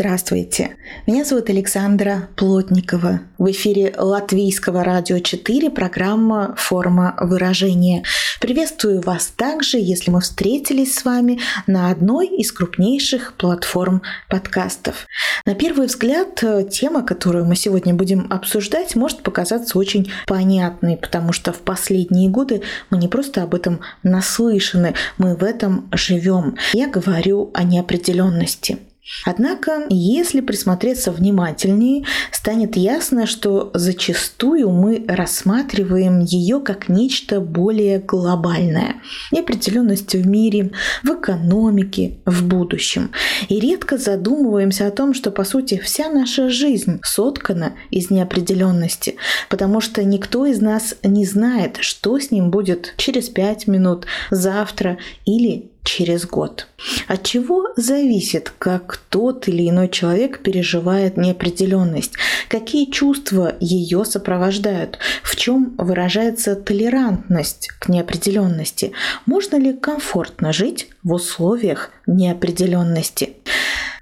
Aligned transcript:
Здравствуйте. 0.00 0.76
Меня 1.08 1.24
зовут 1.24 1.50
Александра 1.50 2.28
Плотникова. 2.36 3.22
В 3.36 3.50
эфире 3.50 3.92
Латвийского 3.98 4.84
радио 4.84 5.18
4 5.18 5.70
программа 5.70 6.54
«Форма 6.56 7.16
выражения». 7.20 8.04
Приветствую 8.40 9.00
вас 9.00 9.26
также, 9.26 9.78
если 9.78 10.12
мы 10.12 10.20
встретились 10.20 10.94
с 10.94 11.04
вами 11.04 11.40
на 11.66 11.90
одной 11.90 12.28
из 12.28 12.52
крупнейших 12.52 13.34
платформ 13.36 14.02
подкастов. 14.28 15.08
На 15.44 15.56
первый 15.56 15.88
взгляд, 15.88 16.44
тема, 16.70 17.02
которую 17.02 17.46
мы 17.46 17.56
сегодня 17.56 17.92
будем 17.92 18.28
обсуждать, 18.30 18.94
может 18.94 19.24
показаться 19.24 19.76
очень 19.76 20.12
понятной, 20.28 20.96
потому 20.96 21.32
что 21.32 21.52
в 21.52 21.58
последние 21.58 22.30
годы 22.30 22.62
мы 22.90 22.98
не 22.98 23.08
просто 23.08 23.42
об 23.42 23.52
этом 23.52 23.80
наслышаны, 24.04 24.94
мы 25.16 25.34
в 25.34 25.42
этом 25.42 25.90
живем. 25.92 26.56
Я 26.72 26.86
говорю 26.86 27.50
о 27.52 27.64
неопределенности. 27.64 28.78
Однако, 29.24 29.86
если 29.88 30.40
присмотреться 30.40 31.12
внимательнее, 31.12 32.04
станет 32.30 32.76
ясно, 32.76 33.26
что 33.26 33.70
зачастую 33.74 34.70
мы 34.70 35.04
рассматриваем 35.08 36.20
ее 36.20 36.60
как 36.60 36.88
нечто 36.88 37.40
более 37.40 37.98
глобальное. 37.98 38.96
Неопределенность 39.32 40.14
в 40.14 40.26
мире, 40.26 40.72
в 41.02 41.10
экономике, 41.10 42.18
в 42.26 42.46
будущем. 42.46 43.10
И 43.48 43.58
редко 43.60 43.98
задумываемся 43.98 44.86
о 44.86 44.90
том, 44.90 45.14
что, 45.14 45.30
по 45.30 45.44
сути, 45.44 45.78
вся 45.78 46.08
наша 46.10 46.48
жизнь 46.50 47.00
соткана 47.02 47.74
из 47.90 48.10
неопределенности, 48.10 49.16
потому 49.48 49.80
что 49.80 50.04
никто 50.04 50.46
из 50.46 50.60
нас 50.60 50.94
не 51.02 51.24
знает, 51.24 51.78
что 51.80 52.18
с 52.18 52.30
ним 52.30 52.50
будет 52.50 52.94
через 52.96 53.28
пять 53.28 53.66
минут, 53.66 54.06
завтра 54.30 54.98
или 55.24 55.70
через 55.84 56.26
год. 56.26 56.66
От 57.06 57.24
чего 57.24 57.68
зависит, 57.76 58.52
как 58.58 59.00
тот 59.08 59.48
или 59.48 59.68
иной 59.68 59.88
человек 59.88 60.42
переживает 60.42 61.16
неопределенность, 61.16 62.12
какие 62.48 62.90
чувства 62.90 63.54
ее 63.60 64.04
сопровождают, 64.04 64.98
в 65.22 65.36
чем 65.36 65.74
выражается 65.78 66.56
толерантность 66.56 67.68
к 67.78 67.88
неопределенности, 67.88 68.92
можно 69.26 69.56
ли 69.56 69.72
комфортно 69.72 70.52
жить 70.52 70.88
в 71.02 71.12
условиях 71.12 71.90
неопределенности. 72.06 73.36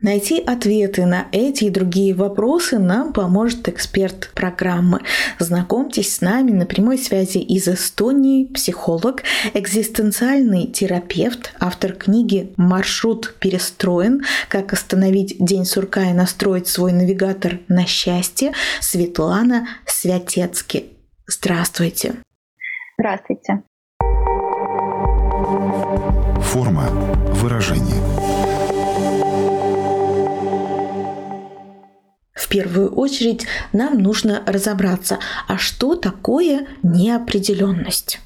Найти 0.03 0.41
ответы 0.41 1.07
на 1.07 1.27
эти 1.33 1.65
и 1.65 1.71
другие 1.71 2.15
вопросы 2.15 2.79
нам 2.79 3.13
поможет 3.13 3.69
эксперт 3.69 4.31
программы. 4.35 5.01
Знакомьтесь 5.39 6.17
с 6.17 6.21
нами 6.21 6.51
на 6.51 6.67
прямой 6.67 6.99
связи 6.99 7.39
из 7.39 7.67
Эстонии, 7.67 8.45
психолог, 8.47 9.23
экзистенциальный 9.55 10.67
терапевт, 10.67 11.55
автор 11.61 11.93
книги 11.93 12.53
«Маршрут 12.57 13.37
перестроен. 13.41 14.23
Как 14.49 14.75
остановить 14.75 15.37
день 15.39 15.65
сурка 15.65 16.11
и 16.11 16.13
настроить 16.13 16.69
свой 16.69 16.93
навигатор 16.93 17.61
на 17.69 17.87
счастье» 17.87 18.53
Светлана 18.81 19.67
Святецки. 19.87 20.87
Здравствуйте. 21.27 22.17
Здравствуйте. 22.99 23.63
Форма 26.43 26.89
выражения– 27.35 28.03
В 32.37 32.51
первую 32.51 32.95
очередь 32.95 33.47
нам 33.73 33.99
нужно 33.99 34.43
разобраться, 34.47 35.19
а 35.49 35.57
что 35.57 35.97
такое 35.97 36.67
неопределенность? 36.83 38.21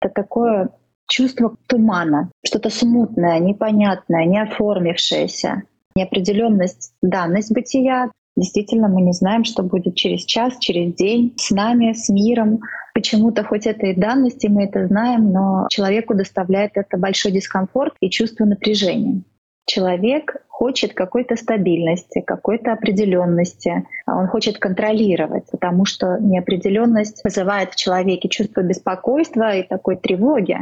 Это 0.00 0.12
такое 0.12 0.68
чувство 1.08 1.56
тумана, 1.66 2.30
что-то 2.44 2.68
смутное, 2.68 3.38
непонятное, 3.38 4.26
не 4.26 4.40
оформившееся. 4.40 5.62
Неопределенность, 5.94 6.92
данность 7.00 7.52
бытия. 7.52 8.10
Действительно, 8.36 8.88
мы 8.88 9.00
не 9.00 9.12
знаем, 9.12 9.44
что 9.44 9.62
будет 9.62 9.94
через 9.94 10.24
час, 10.24 10.58
через 10.58 10.94
день 10.94 11.34
с 11.38 11.50
нами, 11.50 11.94
с 11.94 12.10
миром. 12.10 12.60
Почему-то 12.94 13.44
хоть 13.44 13.66
это 13.66 13.86
и 13.86 13.96
данности, 13.96 14.46
мы 14.46 14.64
это 14.64 14.86
знаем, 14.86 15.32
но 15.32 15.66
человеку 15.70 16.14
доставляет 16.14 16.72
это 16.74 16.98
большой 16.98 17.32
дискомфорт 17.32 17.94
и 18.00 18.10
чувство 18.10 18.44
напряжения. 18.44 19.22
Человек 19.66 20.36
хочет 20.48 20.94
какой-то 20.94 21.36
стабильности, 21.36 22.20
какой-то 22.20 22.72
определенности. 22.72 23.84
Он 24.06 24.26
хочет 24.26 24.58
контролировать, 24.58 25.50
потому 25.50 25.84
что 25.84 26.18
неопределенность 26.20 27.22
вызывает 27.24 27.72
в 27.72 27.76
человеке 27.76 28.28
чувство 28.28 28.62
беспокойства 28.62 29.56
и 29.56 29.62
такой 29.62 29.96
тревоги. 29.96 30.58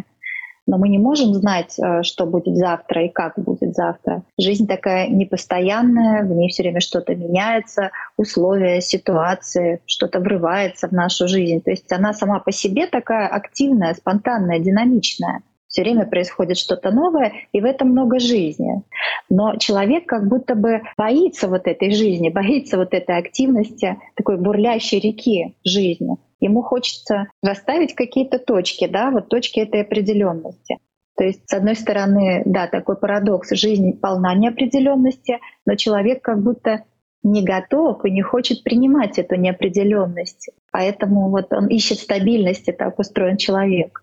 Но 0.67 0.79
мы 0.79 0.89
не 0.89 0.99
можем 0.99 1.35
знать, 1.35 1.79
э, 1.79 2.03
что 2.03 2.27
будет 2.27 2.57
завтра 2.57 3.05
и 3.05 3.09
как 3.09 3.35
будет 3.37 3.75
завтра. 3.75 4.23
Жизнь 4.39 4.67
такая 4.67 5.09
непостоянная, 5.09 6.23
в 6.23 6.31
ней 6.31 6.49
все 6.51 6.63
время 6.63 6.81
что-то 6.81 7.15
меняется, 7.15 7.91
условия, 8.17 8.81
ситуации, 8.81 9.81
что-то 9.87 10.21
врывается 10.21 10.89
в 10.89 10.93
нашу 10.93 11.27
жизнь. 11.27 11.61
То 11.61 11.71
есть 11.71 11.91
она 11.91 12.13
сама 12.13 12.39
по 12.39 12.53
себе 12.53 12.87
такая 12.87 13.27
активная, 13.27 13.95
спонтанная, 13.95 14.61
динамичная 14.61 15.43
все 15.71 15.83
время 15.83 16.05
происходит 16.05 16.59
что-то 16.59 16.91
новое, 16.91 17.33
и 17.53 17.61
в 17.61 17.65
этом 17.65 17.91
много 17.91 18.19
жизни. 18.19 18.83
Но 19.31 19.57
человек 19.57 20.05
как 20.07 20.29
будто 20.29 20.55
бы 20.55 20.83
боится 20.99 21.49
вот 21.49 21.67
этой 21.67 21.93
жизни, 21.93 22.29
боится 22.35 22.77
вот 22.77 22.93
этой 22.93 23.17
активности, 23.17 23.97
такой 24.17 24.37
бурлящей 24.37 25.01
реки 25.01 25.55
жизни. 25.65 26.17
Ему 26.41 26.63
хочется 26.63 27.29
расставить 27.43 27.95
какие-то 27.95 28.39
точки, 28.39 28.87
да, 28.87 29.11
вот 29.11 29.29
точки 29.29 29.61
этой 29.61 29.83
определенности. 29.83 30.79
То 31.17 31.25
есть, 31.25 31.49
с 31.49 31.53
одной 31.53 31.77
стороны, 31.77 32.43
да, 32.47 32.67
такой 32.67 32.97
парадокс, 32.97 33.51
жизнь 33.51 33.99
полна 34.01 34.35
неопределенности, 34.35 35.39
но 35.67 35.75
человек 35.75 36.23
как 36.23 36.43
будто 36.43 36.85
не 37.23 37.45
готов 37.45 38.05
и 38.07 38.11
не 38.11 38.23
хочет 38.23 38.65
принимать 38.65 39.19
эту 39.19 39.37
неопределенность. 39.37 40.49
Поэтому 40.73 41.29
вот 41.29 41.53
он 41.53 41.67
ищет 41.67 41.99
стабильности, 41.99 42.73
так 42.73 42.99
устроен 42.99 43.37
человек. 43.37 44.03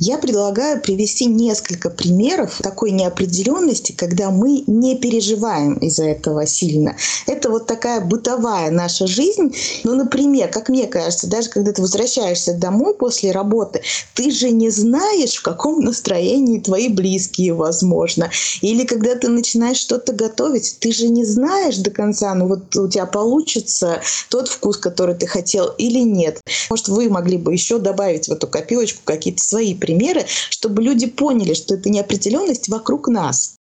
Я 0.00 0.16
предлагаю 0.18 0.80
привести 0.80 1.26
несколько 1.26 1.90
примеров 1.90 2.60
такой 2.62 2.92
неопределенности, 2.92 3.90
когда 3.90 4.30
мы 4.30 4.62
не 4.68 4.96
переживаем 4.96 5.74
из-за 5.74 6.04
этого 6.04 6.46
сильно. 6.46 6.94
Это 7.26 7.50
вот 7.50 7.66
такая 7.66 8.00
бытовая 8.00 8.70
наша 8.70 9.08
жизнь. 9.08 9.52
Ну, 9.82 9.96
например, 9.96 10.50
как 10.50 10.68
мне 10.68 10.86
кажется, 10.86 11.26
даже 11.26 11.48
когда 11.48 11.72
ты 11.72 11.82
возвращаешься 11.82 12.54
домой 12.54 12.94
после 12.94 13.32
работы, 13.32 13.82
ты 14.14 14.30
же 14.30 14.50
не 14.50 14.70
знаешь, 14.70 15.34
в 15.34 15.42
каком 15.42 15.80
настроении 15.80 16.60
твои 16.60 16.88
близкие, 16.88 17.52
возможно. 17.52 18.30
Или 18.60 18.84
когда 18.84 19.16
ты 19.16 19.26
начинаешь 19.26 19.78
что-то 19.78 20.12
готовить, 20.12 20.76
ты 20.78 20.92
же 20.92 21.08
не 21.08 21.24
знаешь 21.24 21.78
до 21.78 21.90
конца, 21.90 22.36
ну 22.36 22.46
вот 22.46 22.76
у 22.76 22.86
тебя 22.86 23.06
получится 23.06 24.00
тот 24.28 24.46
вкус, 24.46 24.76
который 24.76 25.16
ты 25.16 25.26
хотел 25.26 25.74
или 25.76 25.98
нет. 25.98 26.40
Может, 26.70 26.86
вы 26.86 27.08
могли 27.08 27.36
бы 27.36 27.52
еще 27.52 27.80
добавить 27.80 28.28
в 28.28 28.32
эту 28.32 28.46
копилочку 28.46 29.00
какие-то 29.04 29.42
свои 29.42 29.74
примеры, 29.74 29.87
чтобы 30.26 30.82
люди 30.82 31.06
поняли, 31.06 31.54
что 31.54 31.74
это 31.74 31.88
неопределенность 31.90 32.68
вокруг 32.68 33.08
нас. 33.08 33.58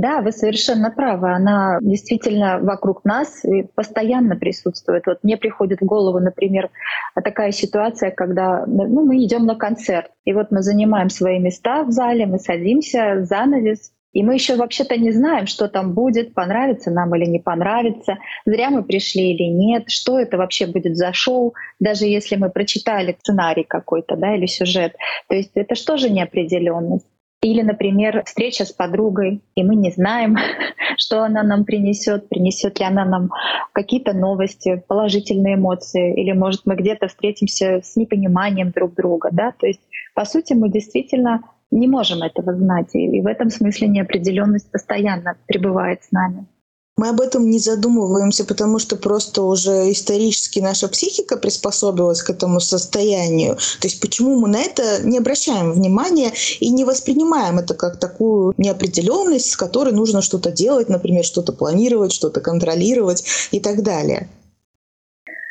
Да, 0.00 0.22
вы 0.22 0.32
совершенно 0.32 0.90
правы. 0.90 1.30
Она 1.30 1.78
действительно 1.82 2.58
вокруг 2.58 3.04
нас 3.04 3.44
и 3.44 3.64
постоянно 3.74 4.34
присутствует. 4.34 5.04
Вот 5.06 5.18
мне 5.22 5.36
приходит 5.36 5.82
в 5.82 5.84
голову, 5.84 6.18
например, 6.18 6.70
такая 7.22 7.52
ситуация, 7.52 8.10
когда 8.10 8.64
ну, 8.66 9.04
мы 9.04 9.22
идем 9.22 9.44
на 9.44 9.56
концерт, 9.56 10.10
и 10.24 10.32
вот 10.32 10.50
мы 10.50 10.62
занимаем 10.62 11.10
свои 11.10 11.38
места 11.38 11.82
в 11.84 11.90
зале, 11.90 12.24
мы 12.24 12.38
садимся, 12.38 13.26
занавес, 13.26 13.92
и 14.12 14.22
мы 14.22 14.34
еще 14.34 14.56
вообще-то 14.56 14.96
не 14.96 15.12
знаем, 15.12 15.46
что 15.46 15.68
там 15.68 15.94
будет, 15.94 16.34
понравится 16.34 16.90
нам 16.90 17.14
или 17.14 17.26
не 17.26 17.38
понравится, 17.38 18.18
зря 18.44 18.70
мы 18.70 18.82
пришли 18.82 19.32
или 19.32 19.44
нет, 19.44 19.90
что 19.90 20.18
это 20.18 20.36
вообще 20.36 20.66
будет 20.66 20.96
за 20.96 21.12
шоу, 21.12 21.54
даже 21.78 22.06
если 22.06 22.36
мы 22.36 22.50
прочитали 22.50 23.16
сценарий 23.20 23.64
какой-то 23.64 24.16
да, 24.16 24.34
или 24.34 24.46
сюжет. 24.46 24.96
То 25.28 25.36
есть 25.36 25.52
это 25.54 25.74
что 25.74 25.96
же 25.96 26.10
неопределенность? 26.10 27.06
Или, 27.42 27.62
например, 27.62 28.22
встреча 28.26 28.66
с 28.66 28.72
подругой, 28.72 29.40
и 29.54 29.62
мы 29.62 29.74
не 29.74 29.90
знаем, 29.90 30.36
что 30.98 31.22
она 31.22 31.42
нам 31.42 31.64
принесет, 31.64 32.28
принесет 32.28 32.78
ли 32.78 32.84
она 32.84 33.06
нам 33.06 33.30
какие-то 33.72 34.12
новости, 34.12 34.82
положительные 34.86 35.54
эмоции, 35.54 36.20
или, 36.20 36.32
может, 36.32 36.62
мы 36.66 36.74
где-то 36.74 37.08
встретимся 37.08 37.80
с 37.82 37.96
непониманием 37.96 38.72
друг 38.72 38.94
друга. 38.94 39.30
Да? 39.32 39.52
То 39.58 39.66
есть, 39.66 39.80
по 40.14 40.26
сути, 40.26 40.52
мы 40.52 40.68
действительно 40.68 41.40
не 41.70 41.86
можем 41.86 42.22
этого 42.22 42.54
знать. 42.54 42.88
И 42.94 43.20
в 43.20 43.26
этом 43.26 43.50
смысле 43.50 43.88
неопределенность 43.88 44.70
постоянно 44.70 45.36
пребывает 45.46 46.02
с 46.02 46.10
нами. 46.10 46.46
мы 46.96 47.08
об 47.08 47.20
этом 47.20 47.48
не 47.48 47.58
задумываемся, 47.58 48.44
потому 48.44 48.78
что 48.78 48.96
просто 48.96 49.42
уже 49.42 49.90
исторически 49.90 50.58
наша 50.60 50.86
психика 50.88 51.38
приспособилась 51.38 52.22
к 52.22 52.28
этому 52.28 52.60
состоянию. 52.60 53.54
То 53.80 53.88
есть 53.88 54.02
почему 54.02 54.38
мы 54.38 54.48
на 54.48 54.58
это 54.58 55.02
не 55.02 55.16
обращаем 55.16 55.72
внимания 55.72 56.32
и 56.60 56.70
не 56.70 56.84
воспринимаем 56.84 57.58
это 57.58 57.74
как 57.74 57.98
такую 57.98 58.52
неопределенность, 58.58 59.50
с 59.50 59.56
которой 59.56 59.94
нужно 59.94 60.20
что-то 60.20 60.52
делать, 60.52 60.90
например, 60.90 61.24
что-то 61.24 61.54
планировать, 61.54 62.12
что-то 62.12 62.42
контролировать 62.42 63.24
и 63.50 63.60
так 63.60 63.82
далее. 63.82 64.28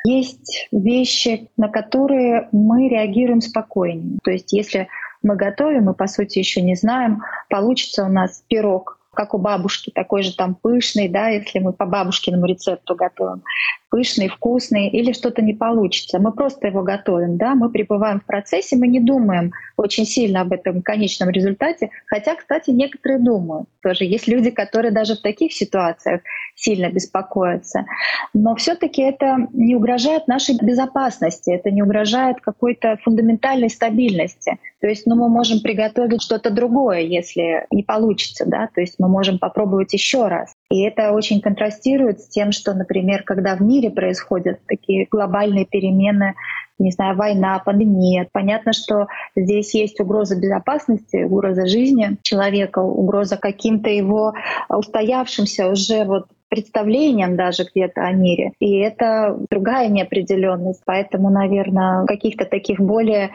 Есть 0.06 0.68
вещи, 0.72 1.50
на 1.58 1.68
которые 1.68 2.48
мы 2.52 2.90
реагируем 2.90 3.42
спокойнее. 3.42 4.20
То 4.24 4.32
есть 4.32 4.54
если 4.54 4.88
мы 5.22 5.36
готовим, 5.36 5.86
мы 5.86 5.94
по 5.94 6.08
сути 6.08 6.40
еще 6.40 6.62
не 6.62 6.76
знаем, 6.76 7.24
получится 7.50 8.06
у 8.06 8.10
нас 8.10 8.44
пирог 8.48 9.00
как 9.14 9.34
у 9.34 9.38
бабушки, 9.38 9.92
такой 9.94 10.24
же 10.24 10.34
там 10.36 10.56
пышный, 10.56 11.10
да, 11.10 11.28
если 11.28 11.60
мы 11.60 11.74
по 11.74 11.86
бабушкиному 11.86 12.46
рецепту 12.46 12.96
готовим, 12.96 13.44
пышный, 13.90 14.28
вкусный, 14.28 14.88
или 14.88 15.12
что-то 15.12 15.42
не 15.42 15.54
получится. 15.54 16.20
Мы 16.20 16.32
просто 16.32 16.68
его 16.68 16.84
готовим, 16.84 17.38
да, 17.38 17.56
мы 17.56 17.70
пребываем 17.70 18.20
в 18.20 18.26
процессе, 18.26 18.76
мы 18.76 18.88
не 18.88 19.00
думаем 19.00 19.52
очень 19.78 20.06
сильно 20.06 20.42
об 20.42 20.54
этом 20.54 20.82
конечном 20.82 21.30
результате, 21.30 21.90
хотя, 22.06 22.36
кстати, 22.36 22.70
некоторые 22.72 23.20
думают. 23.20 23.68
Тоже 23.82 24.06
есть 24.06 24.28
люди, 24.28 24.52
которые 24.52 24.92
даже 24.92 25.16
в 25.16 25.22
таких 25.22 25.54
ситуациях 25.54 26.22
сильно 26.56 26.90
беспокоятся. 26.90 27.86
Но 28.34 28.56
все 28.56 28.76
таки 28.76 29.02
это 29.02 29.48
не 29.54 29.76
угрожает 29.76 30.28
нашей 30.28 30.56
безопасности, 30.58 31.52
это 31.52 31.72
не 31.72 31.82
угрожает 31.82 32.42
какой-то 32.42 32.98
фундаментальной 33.04 33.70
стабильности. 33.70 34.60
То 34.82 34.88
есть 34.88 35.06
ну, 35.06 35.16
мы 35.16 35.30
можем 35.30 35.62
приготовить 35.62 36.22
что-то 36.22 36.50
другое, 36.50 37.02
если 37.02 37.66
не 37.72 37.84
получится, 37.84 38.46
да, 38.46 38.70
то 38.74 38.82
есть 38.82 38.96
мы 39.00 39.08
можем 39.08 39.40
попробовать 39.40 39.94
еще 39.94 40.28
раз. 40.28 40.54
И 40.72 40.82
это 40.82 41.14
очень 41.14 41.42
контрастирует 41.42 42.22
с 42.22 42.28
тем, 42.28 42.52
что, 42.52 42.74
например, 42.74 43.24
когда 43.24 43.56
в 43.56 43.62
мире 43.62 43.90
происходят 43.90 44.60
такие 44.68 45.08
глобальные 45.10 45.66
перемены, 45.66 46.36
не 46.78 46.92
знаю, 46.92 47.16
война, 47.18 47.60
пандемия. 47.60 48.28
Понятно, 48.32 48.72
что 48.74 49.08
здесь 49.36 49.74
есть 49.74 50.00
угроза 50.00 50.40
безопасности, 50.40 51.24
угроза 51.24 51.66
жизни 51.66 52.18
человека, 52.22 52.80
угроза 52.80 53.38
каким-то 53.38 53.90
его 53.90 54.34
устоявшимся 54.70 55.70
уже 55.70 56.06
вот 56.06 56.28
представлением 56.50 57.36
даже 57.36 57.64
где-то 57.64 58.02
о 58.02 58.12
мире. 58.12 58.54
И 58.60 58.78
это 58.78 59.38
другая 59.50 59.88
неопределенность. 59.88 60.82
Поэтому, 60.86 61.30
наверное, 61.30 62.04
в 62.04 62.06
каких-то 62.06 62.46
таких 62.46 62.80
более 62.80 63.32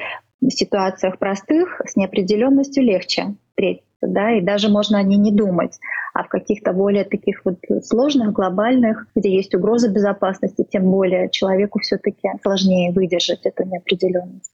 ситуациях 0.49 1.19
простых 1.19 1.81
с 1.85 1.97
неопределенностью 1.97 2.83
легче 2.83 3.35
встретиться, 3.51 3.87
да, 4.03 4.33
и 4.33 4.41
даже 4.41 4.69
можно 4.69 4.99
о 4.99 5.03
ней 5.03 5.17
не 5.17 5.33
думать. 5.33 5.79
А 6.15 6.23
в 6.23 6.29
каких-то 6.29 6.73
более 6.73 7.05
таких 7.05 7.45
вот 7.45 7.59
сложных, 7.83 8.33
глобальных, 8.33 9.09
где 9.17 9.35
есть 9.35 9.55
угроза 9.55 9.91
безопасности, 9.91 10.65
тем 10.71 10.91
более 10.91 11.29
человеку 11.29 11.81
все-таки 11.81 12.31
сложнее 12.41 12.93
выдержать 12.93 13.45
эту 13.45 13.65
неопределенность. 13.65 14.54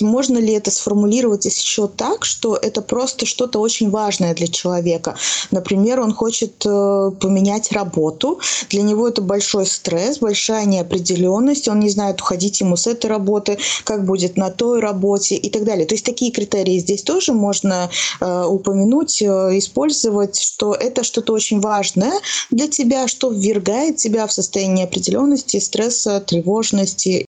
Можно 0.00 0.38
ли 0.38 0.52
это 0.52 0.70
сформулировать 0.70 1.44
еще 1.44 1.88
так, 1.88 2.24
что 2.24 2.56
это 2.56 2.82
просто 2.82 3.26
что-то 3.26 3.60
очень 3.60 3.90
важное 3.90 4.34
для 4.34 4.46
человека? 4.46 5.16
Например, 5.50 6.00
он 6.00 6.12
хочет 6.12 6.64
э, 6.64 7.10
поменять 7.20 7.72
работу, 7.72 8.40
для 8.68 8.82
него 8.82 9.08
это 9.08 9.22
большой 9.22 9.66
стресс, 9.66 10.18
большая 10.18 10.66
неопределенность, 10.66 11.68
он 11.68 11.80
не 11.80 11.88
знает, 11.88 12.20
уходить 12.20 12.60
ему 12.60 12.76
с 12.76 12.86
этой 12.86 13.06
работы, 13.06 13.58
как 13.84 14.04
будет 14.04 14.36
на 14.36 14.50
той 14.50 14.80
работе 14.80 15.34
и 15.34 15.50
так 15.50 15.64
далее. 15.64 15.86
То 15.86 15.94
есть 15.94 16.04
такие 16.04 16.30
критерии 16.30 16.78
здесь 16.78 17.02
тоже 17.02 17.32
можно 17.32 17.90
э, 18.20 18.44
упомянуть, 18.44 19.22
э, 19.22 19.26
использовать, 19.58 20.38
что 20.38 20.74
это 20.74 21.02
что-то 21.04 21.32
очень 21.32 21.60
важное 21.60 22.12
для 22.50 22.68
тебя, 22.68 23.08
что 23.08 23.30
ввергает 23.30 23.96
тебя 23.96 24.26
в 24.26 24.32
состояние 24.32 24.76
неопределенности, 24.76 25.58
стресса, 25.58 26.20
тревожности. 26.20 27.24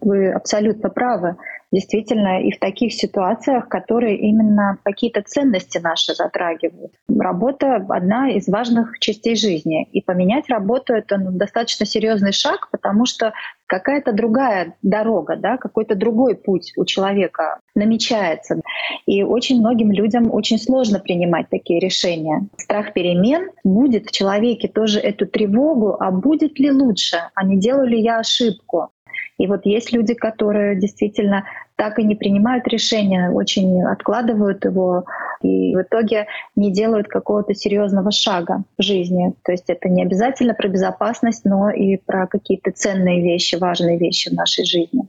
Вы 0.00 0.30
абсолютно 0.30 0.90
правы 0.90 1.36
действительно 1.72 2.42
и 2.42 2.50
в 2.50 2.58
таких 2.58 2.92
ситуациях, 2.92 3.68
которые 3.68 4.16
именно 4.18 4.78
какие-то 4.82 5.22
ценности 5.22 5.78
наши 5.78 6.14
затрагивают. 6.14 6.92
Работа— 7.08 7.76
одна 7.88 8.30
из 8.30 8.48
важных 8.48 8.98
частей 8.98 9.36
жизни. 9.36 9.88
И 9.92 10.00
поменять 10.00 10.48
работу— 10.48 10.92
это 10.94 11.18
ну, 11.18 11.32
достаточно 11.32 11.86
серьезный 11.86 12.32
шаг, 12.32 12.68
потому 12.70 13.06
что 13.06 13.32
какая-то 13.66 14.12
другая 14.12 14.76
дорога, 14.82 15.36
да, 15.36 15.56
какой-то 15.56 15.94
другой 15.94 16.36
путь 16.36 16.72
у 16.76 16.84
человека 16.84 17.60
намечается. 17.74 18.60
И 19.06 19.22
очень 19.22 19.60
многим 19.60 19.90
людям 19.90 20.32
очень 20.32 20.58
сложно 20.58 21.00
принимать 21.00 21.48
такие 21.50 21.80
решения. 21.80 22.48
Страх 22.56 22.92
перемен 22.92 23.50
будет 23.64 24.06
в 24.06 24.12
человеке 24.12 24.68
тоже 24.68 25.00
эту 25.00 25.26
тревогу, 25.26 25.96
а 25.98 26.10
будет 26.10 26.58
ли 26.58 26.70
лучше, 26.70 27.16
а 27.34 27.44
не 27.44 27.58
делаю 27.58 27.88
ли 27.88 28.00
я 28.00 28.18
ошибку. 28.18 28.90
И 29.38 29.46
вот 29.46 29.66
есть 29.66 29.92
люди, 29.92 30.14
которые 30.14 30.76
действительно 30.76 31.44
так 31.76 31.98
и 31.98 32.04
не 32.04 32.14
принимают 32.14 32.66
решения, 32.68 33.30
очень 33.30 33.82
откладывают 33.82 34.64
его 34.64 35.04
и 35.42 35.74
в 35.76 35.82
итоге 35.82 36.26
не 36.54 36.72
делают 36.72 37.08
какого-то 37.08 37.54
серьезного 37.54 38.10
шага 38.10 38.64
в 38.78 38.82
жизни. 38.82 39.34
То 39.44 39.52
есть 39.52 39.68
это 39.68 39.88
не 39.88 40.02
обязательно 40.02 40.54
про 40.54 40.68
безопасность, 40.68 41.44
но 41.44 41.70
и 41.70 41.96
про 41.98 42.26
какие-то 42.26 42.72
ценные 42.72 43.22
вещи, 43.22 43.56
важные 43.56 43.98
вещи 43.98 44.30
в 44.30 44.32
нашей 44.32 44.64
жизни. 44.64 45.06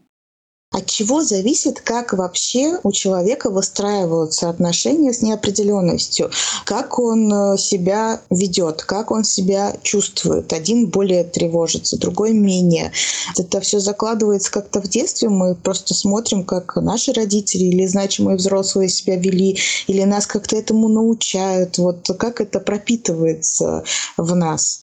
От 0.69 0.85
чего 0.87 1.23
зависит, 1.23 1.79
как 1.79 2.11
вообще 2.11 2.77
у 2.83 2.91
человека 2.91 3.49
выстраиваются 3.49 4.49
отношения 4.49 5.13
с 5.13 5.21
неопределенностью, 5.21 6.29
как 6.65 6.99
он 6.99 7.31
э, 7.33 7.57
себя 7.57 8.21
ведет, 8.29 8.83
как 8.83 9.11
он 9.11 9.23
себя 9.23 9.77
чувствует. 9.81 10.51
Один 10.51 10.87
более 10.87 11.23
тревожится, 11.23 11.97
другой 11.97 12.33
менее. 12.33 12.91
Это 13.37 13.61
все 13.61 13.79
закладывается 13.79 14.51
как-то 14.51 14.81
в 14.81 14.89
детстве. 14.89 15.29
Мы 15.29 15.55
просто 15.55 15.93
смотрим, 15.93 16.43
как 16.43 16.75
наши 16.75 17.13
родители 17.13 17.63
или 17.63 17.85
значимые 17.85 18.35
взрослые 18.35 18.89
себя 18.89 19.15
вели, 19.15 19.57
или 19.87 20.03
нас 20.03 20.27
как-то 20.27 20.57
этому 20.57 20.89
научают. 20.89 21.77
Вот 21.77 22.09
как 22.19 22.41
это 22.41 22.59
пропитывается 22.59 23.85
в 24.17 24.35
нас. 24.35 24.81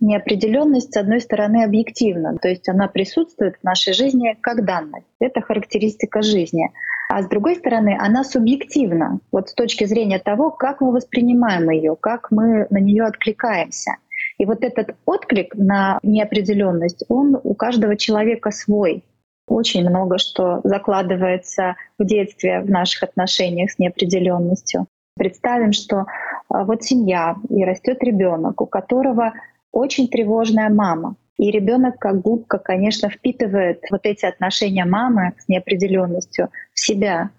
Неопределенность, 0.00 0.92
с 0.92 0.96
одной 0.96 1.20
стороны, 1.20 1.64
объективна, 1.64 2.36
то 2.38 2.48
есть 2.48 2.68
она 2.68 2.86
присутствует 2.86 3.56
в 3.56 3.64
нашей 3.64 3.94
жизни 3.94 4.36
как 4.40 4.64
данность. 4.64 5.06
Это 5.18 5.40
характеристика 5.40 6.22
жизни. 6.22 6.70
А 7.10 7.22
с 7.22 7.28
другой 7.28 7.56
стороны, 7.56 7.96
она 7.98 8.22
субъективна, 8.22 9.18
вот 9.32 9.48
с 9.48 9.54
точки 9.54 9.84
зрения 9.84 10.18
того, 10.18 10.50
как 10.50 10.80
мы 10.80 10.92
воспринимаем 10.92 11.70
ее, 11.70 11.96
как 11.98 12.30
мы 12.30 12.66
на 12.70 12.78
нее 12.78 13.04
откликаемся. 13.04 13.96
И 14.38 14.44
вот 14.44 14.62
этот 14.62 14.94
отклик 15.04 15.54
на 15.54 15.98
неопределенность, 16.02 17.04
он 17.08 17.40
у 17.42 17.54
каждого 17.54 17.96
человека 17.96 18.50
свой. 18.50 19.04
Очень 19.48 19.88
много 19.88 20.18
что 20.18 20.60
закладывается 20.62 21.76
в 21.98 22.04
детстве 22.04 22.60
в 22.60 22.70
наших 22.70 23.04
отношениях 23.04 23.70
с 23.70 23.78
неопределенностью. 23.78 24.86
Представим, 25.16 25.72
что 25.72 26.04
а, 26.48 26.64
вот 26.64 26.84
семья 26.84 27.36
и 27.48 27.64
растет 27.64 28.02
ребенок, 28.02 28.60
у 28.60 28.66
которого 28.66 29.32
очень 29.72 30.08
тревожная 30.08 30.70
мама. 30.70 31.16
И 31.38 31.50
ребенок 31.50 31.98
как 31.98 32.20
губка, 32.20 32.58
конечно, 32.58 33.08
впитывает 33.08 33.82
вот 33.90 34.00
эти 34.04 34.26
отношения 34.26 34.84
мамы 34.84 35.34
с 35.38 35.48
неопределенностью 35.48 36.50
в 36.74 36.80
себя. 36.80 37.30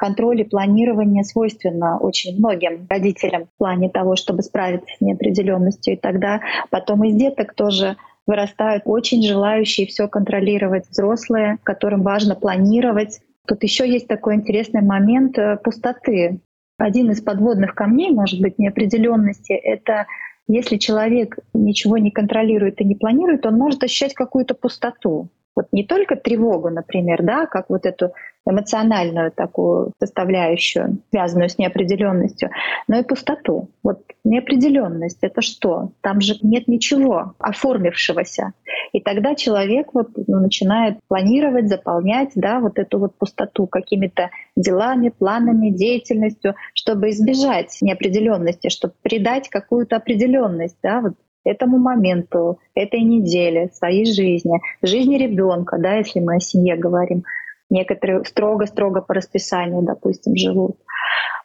Контроль 0.00 0.40
и 0.40 0.44
планирование 0.44 1.24
свойственно 1.24 1.98
очень 1.98 2.38
многим 2.38 2.86
родителям 2.88 3.44
в 3.44 3.58
плане 3.58 3.90
того, 3.90 4.16
чтобы 4.16 4.42
справиться 4.42 4.88
с 4.96 5.00
неопределенностью. 5.00 5.94
И 5.94 5.96
тогда 5.98 6.40
потом 6.70 7.04
из 7.04 7.14
деток 7.14 7.54
тоже 7.54 7.96
вырастают 8.26 8.82
очень 8.86 9.22
желающие 9.22 9.86
все 9.86 10.08
контролировать 10.08 10.88
взрослые, 10.88 11.58
которым 11.62 12.02
важно 12.02 12.34
планировать. 12.34 13.20
Тут 13.46 13.62
еще 13.62 13.88
есть 13.88 14.08
такой 14.08 14.34
интересный 14.34 14.82
момент 14.82 15.38
э, 15.38 15.56
пустоты. 15.62 16.40
Один 16.78 17.10
из 17.10 17.22
подводных 17.22 17.74
камней, 17.74 18.10
может 18.10 18.40
быть, 18.40 18.58
неопределенности— 18.58 19.52
это 19.54 20.06
если 20.48 20.76
человек 20.76 21.38
ничего 21.52 21.98
не 21.98 22.10
контролирует 22.10 22.80
и 22.80 22.84
не 22.84 22.94
планирует, 22.94 23.46
он 23.46 23.54
может 23.54 23.82
ощущать 23.82 24.14
какую-то 24.14 24.54
пустоту. 24.54 25.28
Вот 25.56 25.68
не 25.72 25.84
только 25.84 26.16
тревогу, 26.16 26.68
например, 26.68 27.22
да, 27.22 27.46
как 27.46 27.70
вот 27.70 27.86
эту 27.86 28.12
эмоциональную 28.48 29.32
такую 29.32 29.92
составляющую, 29.98 30.98
связанную 31.10 31.48
с 31.48 31.58
неопределенностью, 31.58 32.50
но 32.86 32.98
и 32.98 33.02
пустоту. 33.02 33.70
Вот 33.82 34.02
неопределенность— 34.22 35.18
это 35.22 35.42
что? 35.42 35.90
Там 36.00 36.20
же 36.20 36.34
нет 36.42 36.68
ничего 36.68 37.34
оформившегося. 37.38 38.52
И 38.92 39.00
тогда 39.00 39.34
человек 39.34 39.88
вот 39.94 40.10
ну, 40.28 40.40
начинает 40.40 40.98
планировать, 41.08 41.68
заполнять 41.68 42.30
да, 42.36 42.60
вот 42.60 42.78
эту 42.78 42.98
вот 42.98 43.16
пустоту 43.16 43.66
какими-то 43.66 44.30
делами, 44.56 45.08
планами, 45.08 45.70
деятельностью, 45.70 46.54
чтобы 46.74 47.10
избежать 47.10 47.76
неопределенности, 47.80 48.68
чтобы 48.68 48.94
придать 49.02 49.48
какую-то 49.48 49.96
определенность 49.96 50.76
да, 50.82 51.00
вот 51.00 51.14
этому 51.46 51.78
моменту, 51.78 52.58
этой 52.74 53.00
неделе, 53.00 53.70
своей 53.72 54.04
жизни, 54.04 54.60
жизни 54.82 55.16
ребенка, 55.16 55.78
да, 55.78 55.94
если 55.94 56.20
мы 56.20 56.36
о 56.36 56.40
семье 56.40 56.76
говорим. 56.76 57.24
Некоторые 57.68 58.24
строго-строго 58.24 59.00
по 59.00 59.14
расписанию, 59.14 59.82
допустим, 59.82 60.36
живут. 60.36 60.76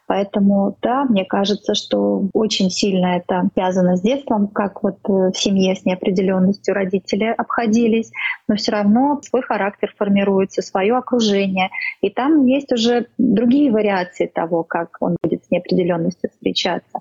Поэтому, 0.06 0.76
да, 0.82 1.04
мне 1.04 1.24
кажется, 1.24 1.74
что 1.74 2.28
очень 2.34 2.70
сильно 2.70 3.16
это 3.16 3.48
связано 3.54 3.96
с 3.96 4.02
детством, 4.02 4.48
как 4.48 4.82
вот 4.82 4.98
э, 5.08 5.30
в 5.30 5.34
семье 5.34 5.74
с 5.74 5.86
неопределенностью 5.86 6.74
родители 6.74 7.24
обходились, 7.24 8.10
но 8.46 8.56
все 8.56 8.72
равно 8.72 9.20
свой 9.22 9.42
характер 9.42 9.94
формируется, 9.96 10.60
свое 10.60 10.96
окружение. 10.96 11.70
И 12.02 12.10
там 12.10 12.44
есть 12.44 12.72
уже 12.72 13.06
другие 13.16 13.70
вариации 13.72 14.26
того, 14.26 14.64
как 14.64 14.98
он 15.00 15.16
будет 15.22 15.44
с 15.46 15.50
неопределенностью 15.50 16.30
встречаться. 16.30 16.98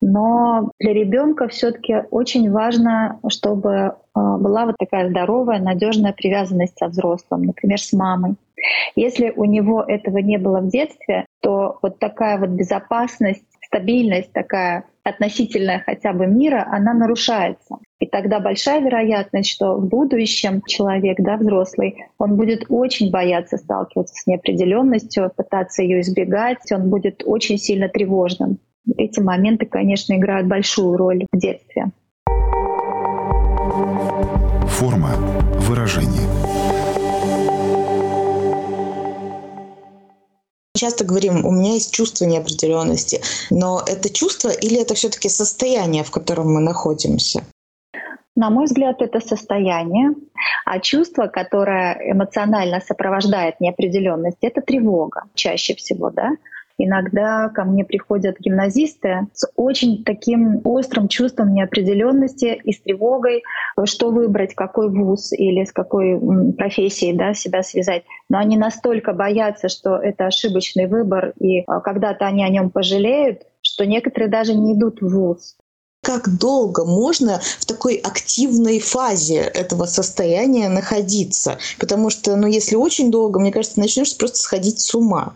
Но 0.00 0.70
для 0.78 0.92
ребенка 0.92 1.48
все-таки 1.48 2.04
очень 2.10 2.50
важно, 2.50 3.20
чтобы 3.28 3.70
э, 3.70 3.92
была 4.14 4.66
вот 4.66 4.76
такая 4.78 5.08
здоровая, 5.08 5.60
надежная 5.60 6.12
привязанность 6.12 6.76
со 6.78 6.88
взрослым, 6.88 7.44
например, 7.44 7.80
с 7.80 7.92
мамой. 7.92 8.36
Если 8.96 9.30
у 9.30 9.44
него 9.44 9.82
этого 9.82 10.18
не 10.18 10.38
было 10.38 10.60
в 10.60 10.68
детстве, 10.68 11.26
то 11.40 11.78
вот 11.82 11.98
такая 11.98 12.38
вот 12.38 12.50
безопасность, 12.50 13.44
стабильность 13.66 14.32
такая 14.32 14.84
относительная 15.02 15.82
хотя 15.84 16.12
бы 16.12 16.26
мира, 16.26 16.66
она 16.70 16.94
нарушается. 16.94 17.78
И 17.98 18.06
тогда 18.06 18.40
большая 18.40 18.80
вероятность, 18.80 19.50
что 19.50 19.76
в 19.76 19.86
будущем 19.86 20.62
человек, 20.66 21.18
да, 21.18 21.36
взрослый, 21.36 22.06
он 22.18 22.36
будет 22.36 22.66
очень 22.68 23.10
бояться 23.10 23.56
сталкиваться 23.56 24.14
с 24.14 24.26
неопределенностью, 24.26 25.30
пытаться 25.36 25.82
ее 25.82 26.00
избегать, 26.00 26.70
он 26.72 26.88
будет 26.88 27.22
очень 27.24 27.58
сильно 27.58 27.88
тревожным. 27.88 28.58
Эти 28.96 29.20
моменты, 29.20 29.64
конечно, 29.64 30.14
играют 30.14 30.46
большую 30.46 30.96
роль 30.96 31.24
в 31.32 31.38
детстве. 31.38 31.90
Форма 34.68 35.10
выражения. 35.60 36.28
Часто 40.76 41.04
говорим, 41.04 41.46
у 41.46 41.52
меня 41.52 41.74
есть 41.74 41.94
чувство 41.94 42.26
неопределенности, 42.26 43.20
но 43.48 43.80
это 43.86 44.12
чувство 44.12 44.50
или 44.50 44.80
это 44.80 44.94
все-таки 44.94 45.28
состояние, 45.30 46.02
в 46.04 46.10
котором 46.10 46.52
мы 46.52 46.60
находимся? 46.60 47.42
На 48.36 48.50
мой 48.50 48.64
взгляд, 48.64 49.00
это 49.00 49.20
состояние, 49.20 50.10
а 50.66 50.80
чувство, 50.80 51.28
которое 51.28 52.12
эмоционально 52.12 52.80
сопровождает 52.80 53.60
неопределенность, 53.60 54.38
это 54.42 54.60
тревога 54.60 55.22
чаще 55.34 55.74
всего, 55.74 56.10
да. 56.10 56.32
Иногда 56.76 57.48
ко 57.50 57.64
мне 57.64 57.84
приходят 57.84 58.40
гимназисты 58.40 59.28
с 59.32 59.48
очень 59.54 60.04
таким 60.04 60.60
острым 60.64 61.06
чувством 61.06 61.54
неопределенности 61.54 62.60
и 62.64 62.72
с 62.72 62.80
тревогой, 62.80 63.42
что 63.84 64.10
выбрать, 64.10 64.54
какой 64.54 64.90
вуз 64.90 65.32
или 65.32 65.64
с 65.64 65.72
какой 65.72 66.20
профессией 66.56 67.16
да, 67.16 67.32
себя 67.32 67.62
связать. 67.62 68.02
Но 68.28 68.38
они 68.38 68.56
настолько 68.56 69.12
боятся, 69.12 69.68
что 69.68 69.96
это 69.96 70.26
ошибочный 70.26 70.86
выбор, 70.86 71.32
и 71.38 71.62
а, 71.66 71.80
когда-то 71.80 72.26
они 72.26 72.44
о 72.44 72.48
нем 72.48 72.70
пожалеют, 72.70 73.42
что 73.62 73.86
некоторые 73.86 74.28
даже 74.28 74.54
не 74.54 74.74
идут 74.74 75.00
в 75.00 75.08
вуз 75.08 75.56
как 76.04 76.38
долго 76.38 76.84
можно 76.84 77.40
в 77.58 77.64
такой 77.64 77.96
активной 77.96 78.78
фазе 78.78 79.38
этого 79.38 79.86
состояния 79.86 80.68
находиться. 80.68 81.58
Потому 81.80 82.10
что, 82.10 82.36
ну, 82.36 82.46
если 82.46 82.76
очень 82.76 83.10
долго, 83.10 83.40
мне 83.40 83.50
кажется, 83.50 83.80
начнешь 83.80 84.14
просто 84.16 84.36
сходить 84.36 84.80
с 84.80 84.94
ума. 84.94 85.34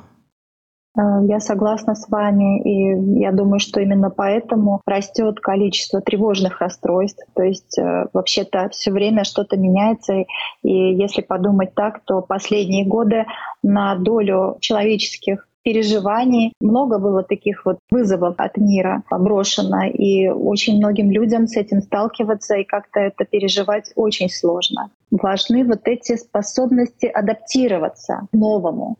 Э, 0.97 1.01
я 1.27 1.41
согласна 1.41 1.95
с 1.95 2.09
вами, 2.09 2.63
и 2.63 3.21
я 3.21 3.33
думаю, 3.33 3.59
что 3.61 3.81
именно 3.81 4.11
поэтому 4.11 4.81
растет 4.87 5.41
количество 5.41 6.01
тревожных 6.01 6.61
расстройств. 6.61 7.25
То 7.35 7.43
есть 7.43 7.79
э, 7.79 8.07
вообще-то 8.13 8.69
все 8.71 8.91
время 8.91 9.25
что-то 9.25 9.57
меняется, 9.57 10.25
и 10.63 10.73
если 10.73 11.23
подумать 11.23 11.75
так, 11.75 12.01
то 12.05 12.23
последние 12.23 12.87
годы 12.87 13.27
на 13.63 13.97
долю 13.97 14.57
человеческих 14.61 15.49
переживаний. 15.63 16.55
Много 16.61 16.99
было 16.99 17.23
таких 17.23 17.67
вот 17.67 17.79
вызовов 17.91 18.37
от 18.39 18.57
мира 18.57 19.03
брошено, 19.11 19.85
и 19.85 20.29
очень 20.29 20.79
многим 20.79 21.11
людям 21.11 21.47
с 21.47 21.57
этим 21.57 21.83
сталкиваться 21.83 22.57
и 22.57 22.65
как-то 22.65 23.01
это 23.01 23.27
переживать 23.27 23.93
очень 23.95 24.31
сложно. 24.31 24.91
Важны 25.11 25.65
вот 25.65 25.81
эти 25.85 26.17
способности 26.17 27.07
адаптироваться 27.07 28.29
к 28.31 28.35
новому. 28.35 28.97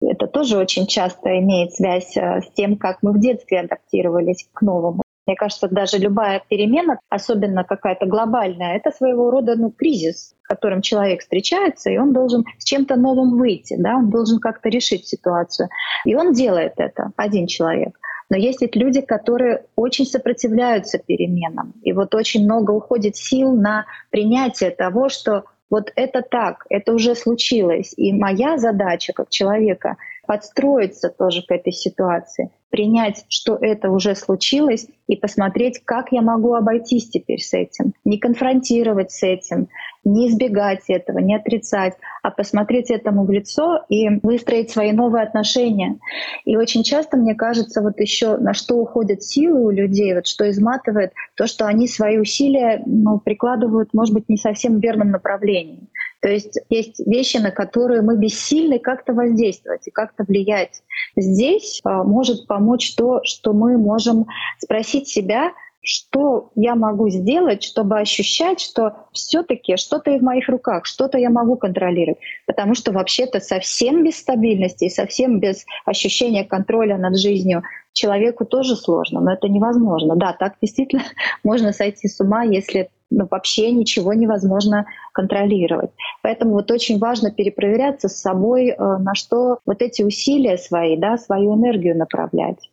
Это 0.00 0.26
тоже 0.26 0.58
очень 0.58 0.86
часто 0.86 1.38
имеет 1.38 1.72
связь 1.72 2.16
э, 2.16 2.40
с 2.42 2.52
тем, 2.52 2.76
как 2.76 2.98
мы 3.02 3.12
в 3.12 3.20
детстве 3.20 3.60
адаптировались 3.60 4.48
к 4.52 4.62
новому. 4.62 5.02
Мне 5.26 5.34
кажется, 5.34 5.68
даже 5.68 5.98
любая 5.98 6.40
перемена, 6.48 7.00
особенно 7.08 7.64
какая-то 7.64 8.06
глобальная, 8.06 8.76
это 8.76 8.92
своего 8.92 9.30
рода 9.30 9.56
ну, 9.56 9.70
кризис, 9.70 10.34
с 10.40 10.46
которым 10.46 10.82
человек 10.82 11.20
встречается, 11.20 11.90
и 11.90 11.98
он 11.98 12.12
должен 12.12 12.44
с 12.58 12.64
чем-то 12.64 12.94
новым 12.94 13.36
выйти, 13.36 13.74
да, 13.76 13.96
он 13.96 14.10
должен 14.10 14.38
как-то 14.38 14.68
решить 14.68 15.08
ситуацию. 15.08 15.68
И 16.04 16.14
он 16.14 16.32
делает 16.32 16.74
это, 16.76 17.10
один 17.16 17.48
человек. 17.48 17.98
Но 18.28 18.36
есть 18.36 18.60
ведь 18.60 18.76
люди, 18.76 19.00
которые 19.00 19.66
очень 19.76 20.04
сопротивляются 20.04 20.98
переменам. 20.98 21.74
И 21.82 21.92
вот 21.92 22.14
очень 22.14 22.44
много 22.44 22.72
уходит 22.72 23.16
сил 23.16 23.52
на 23.52 23.86
принятие 24.10 24.70
того, 24.70 25.08
что 25.08 25.44
вот 25.70 25.92
это 25.96 26.22
так, 26.22 26.64
это 26.68 26.92
уже 26.92 27.14
случилось. 27.14 27.92
И 27.96 28.12
моя 28.12 28.58
задача 28.58 29.12
как 29.12 29.30
человека 29.30 29.96
подстроиться 30.26 31.08
тоже 31.08 31.42
к 31.42 31.50
этой 31.50 31.72
ситуации, 31.72 32.50
принять, 32.76 33.24
что 33.30 33.56
это 33.58 33.90
уже 33.90 34.14
случилось, 34.14 34.86
и 35.08 35.16
посмотреть, 35.16 35.80
как 35.84 36.12
я 36.12 36.20
могу 36.20 36.54
обойтись 36.54 37.08
теперь 37.08 37.40
с 37.40 37.54
этим. 37.54 37.94
Не 38.04 38.18
конфронтировать 38.18 39.12
с 39.12 39.22
этим, 39.22 39.68
не 40.04 40.28
избегать 40.28 40.82
этого, 40.88 41.18
не 41.18 41.34
отрицать, 41.34 41.94
а 42.22 42.30
посмотреть 42.30 42.90
этому 42.90 43.24
в 43.24 43.30
лицо 43.30 43.84
и 43.88 44.08
выстроить 44.22 44.70
свои 44.70 44.92
новые 44.92 45.22
отношения. 45.22 45.98
И 46.44 46.56
очень 46.56 46.82
часто, 46.82 47.16
мне 47.16 47.34
кажется, 47.34 47.80
вот 47.80 47.98
еще 47.98 48.36
на 48.36 48.52
что 48.52 48.76
уходят 48.76 49.22
силы 49.22 49.64
у 49.64 49.70
людей, 49.70 50.14
вот 50.14 50.26
что 50.26 50.48
изматывает, 50.50 51.12
то, 51.34 51.46
что 51.46 51.66
они 51.66 51.88
свои 51.88 52.18
усилия 52.18 52.82
ну, 52.84 53.18
прикладывают, 53.18 53.94
может 53.94 54.12
быть, 54.12 54.28
не 54.28 54.36
совсем 54.36 54.78
в 54.78 54.82
верном 54.82 55.10
направлении. 55.10 55.88
То 56.20 56.28
есть 56.28 56.58
есть 56.70 57.06
вещи, 57.06 57.36
на 57.36 57.50
которые 57.50 58.02
мы 58.02 58.16
бессильны 58.16 58.78
как-то 58.78 59.12
воздействовать 59.12 59.86
и 59.86 59.90
как-то 59.90 60.24
влиять. 60.24 60.82
Здесь 61.14 61.80
а, 61.84 62.02
может 62.02 62.46
помочь 62.46 62.65
то, 62.96 63.20
что 63.24 63.52
мы 63.52 63.78
можем 63.78 64.26
спросить 64.58 65.08
себя, 65.08 65.52
что 65.86 66.50
я 66.56 66.74
могу 66.74 67.08
сделать, 67.10 67.62
чтобы 67.62 68.00
ощущать, 68.00 68.60
что 68.60 69.06
все-таки 69.12 69.76
что-то 69.76 70.10
и 70.10 70.18
в 70.18 70.22
моих 70.22 70.48
руках, 70.48 70.84
что-то 70.84 71.16
я 71.16 71.30
могу 71.30 71.56
контролировать. 71.56 72.18
Потому 72.44 72.74
что 72.74 72.90
вообще-то 72.90 73.38
совсем 73.38 74.02
без 74.02 74.18
стабильности 74.18 74.84
и 74.84 74.90
совсем 74.90 75.38
без 75.38 75.64
ощущения 75.84 76.44
контроля 76.44 76.98
над 76.98 77.16
жизнью 77.16 77.62
человеку 77.92 78.44
тоже 78.44 78.74
сложно, 78.74 79.20
но 79.20 79.32
это 79.32 79.48
невозможно. 79.48 80.16
Да, 80.16 80.32
так 80.32 80.54
действительно 80.60 81.04
можно 81.44 81.72
сойти 81.72 82.08
с 82.08 82.20
ума, 82.20 82.42
если 82.42 82.90
вообще 83.10 83.70
ничего 83.72 84.12
невозможно 84.14 84.86
контролировать. 85.12 85.90
Поэтому 86.22 86.52
вот 86.52 86.70
очень 86.70 86.98
важно 86.98 87.30
перепроверяться 87.30 88.08
с 88.08 88.20
собой, 88.20 88.68
э, 88.68 88.76
на 88.78 89.14
что 89.14 89.58
вот 89.64 89.82
эти 89.82 90.02
усилия 90.02 90.58
свои, 90.58 90.96
да, 90.96 91.16
свою 91.18 91.54
энергию 91.54 91.96
направлять. 91.96 92.70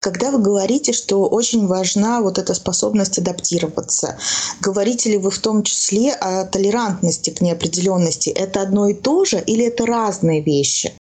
Когда 0.00 0.30
вы 0.30 0.42
говорите, 0.42 0.92
что 0.92 1.28
очень 1.28 1.66
важна 1.66 2.22
вот 2.22 2.38
эта 2.38 2.54
способность 2.54 3.18
адаптироваться, 3.18 4.16
говорите 4.62 5.10
ли 5.10 5.18
вы 5.18 5.30
в 5.30 5.38
том 5.38 5.62
числе 5.62 6.12
о 6.12 6.46
толерантности 6.46 7.28
к 7.28 7.42
неопределенности? 7.42 8.30
Это 8.30 8.62
одно 8.62 8.88
и 8.88 8.94
то 8.94 9.26
же 9.26 9.38
или 9.38 9.66
это 9.66 9.84
разные 9.84 10.40
вещи? 10.40 10.92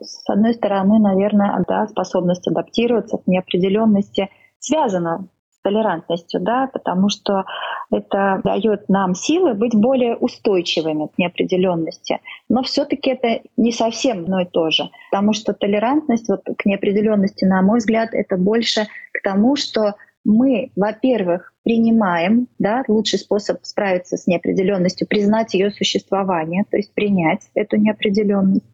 С 0.00 0.28
одной 0.28 0.54
стороны, 0.54 0.98
наверное, 0.98 1.64
да, 1.68 1.86
способность 1.86 2.48
адаптироваться 2.48 3.18
к 3.18 3.26
неопределенности 3.28 4.28
связана 4.58 5.28
толерантностью, 5.62 6.40
да, 6.40 6.68
потому 6.72 7.08
что 7.08 7.44
это 7.90 8.40
дает 8.44 8.88
нам 8.88 9.14
силы 9.14 9.54
быть 9.54 9.74
более 9.74 10.16
устойчивыми 10.16 11.06
к 11.06 11.18
неопределенности. 11.18 12.20
Но 12.48 12.62
все-таки 12.62 13.10
это 13.10 13.42
не 13.56 13.72
совсем 13.72 14.20
одно 14.20 14.40
и 14.40 14.46
то 14.46 14.70
же, 14.70 14.90
потому 15.10 15.32
что 15.32 15.52
толерантность 15.52 16.28
вот 16.28 16.42
к 16.56 16.64
неопределенности, 16.64 17.44
на 17.44 17.62
мой 17.62 17.78
взгляд, 17.78 18.10
это 18.12 18.36
больше 18.36 18.86
к 19.12 19.22
тому, 19.22 19.56
что 19.56 19.94
мы, 20.24 20.70
во-первых, 20.76 21.52
принимаем, 21.62 22.48
да, 22.58 22.84
лучший 22.88 23.18
способ 23.18 23.58
справиться 23.62 24.16
с 24.16 24.26
неопределенностью, 24.26 25.06
признать 25.06 25.54
ее 25.54 25.70
существование, 25.70 26.64
то 26.70 26.76
есть 26.76 26.92
принять 26.94 27.50
эту 27.54 27.76
неопределенность. 27.76 28.66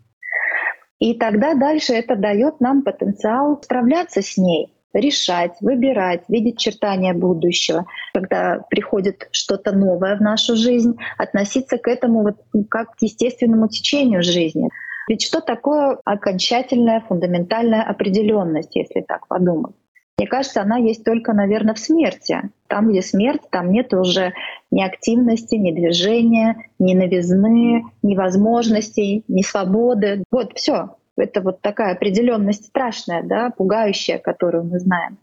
И 0.99 1.15
тогда 1.15 1.55
дальше 1.55 1.93
это 1.93 2.17
дает 2.17 2.61
нам 2.61 2.83
потенциал 2.83 3.61
справляться 3.63 4.23
с 4.23 4.37
ней, 4.39 4.73
решать, 5.01 5.53
выбирать, 5.61 6.23
видеть 6.29 6.59
чертания 6.59 7.15
будущего, 7.15 7.87
когда 8.13 8.65
приходит 8.71 9.29
что-то 9.31 9.73
новое 9.73 10.17
в 10.17 10.21
нашу 10.21 10.57
жизнь, 10.57 10.97
относиться 11.19 11.79
к 11.79 11.89
этому 11.89 12.23
вот 12.23 12.37
как 12.69 12.97
к 12.97 13.03
естественному 13.03 13.69
течению 13.69 14.23
жизни. 14.23 14.69
Ведь 15.09 15.23
что 15.23 15.41
такое 15.41 15.99
окончательная 16.05 17.01
фундаментальная 17.01 17.83
определенность, 17.83 18.75
если 18.75 19.03
так 19.03 19.29
подумать? 19.29 19.75
Мне 20.19 20.29
кажется, 20.29 20.63
она 20.63 20.79
есть 20.79 21.05
только, 21.05 21.35
наверное, 21.35 21.75
в 21.75 21.79
смерти. 21.79 22.51
Там, 22.69 22.89
где 22.89 23.03
смерть, 23.03 23.43
там 23.51 23.71
нет 23.71 23.93
уже 23.93 24.33
ни 24.71 24.83
активности, 24.83 25.57
ни 25.57 25.73
движения, 25.73 26.57
ни 26.79 26.95
новизны, 26.95 27.85
ни 28.03 28.17
возможностей, 28.17 29.25
ни 29.29 29.43
свободы. 29.43 30.25
Вот 30.31 30.57
все. 30.57 30.97
Это 31.17 31.41
вот 31.41 31.61
такая 31.61 31.95
определенность 31.95 32.67
страшная, 32.67 33.23
да, 33.23 33.51
пугающая, 33.51 34.19
которую 34.19 34.65
мы 34.65 34.79
знаем. 34.79 35.19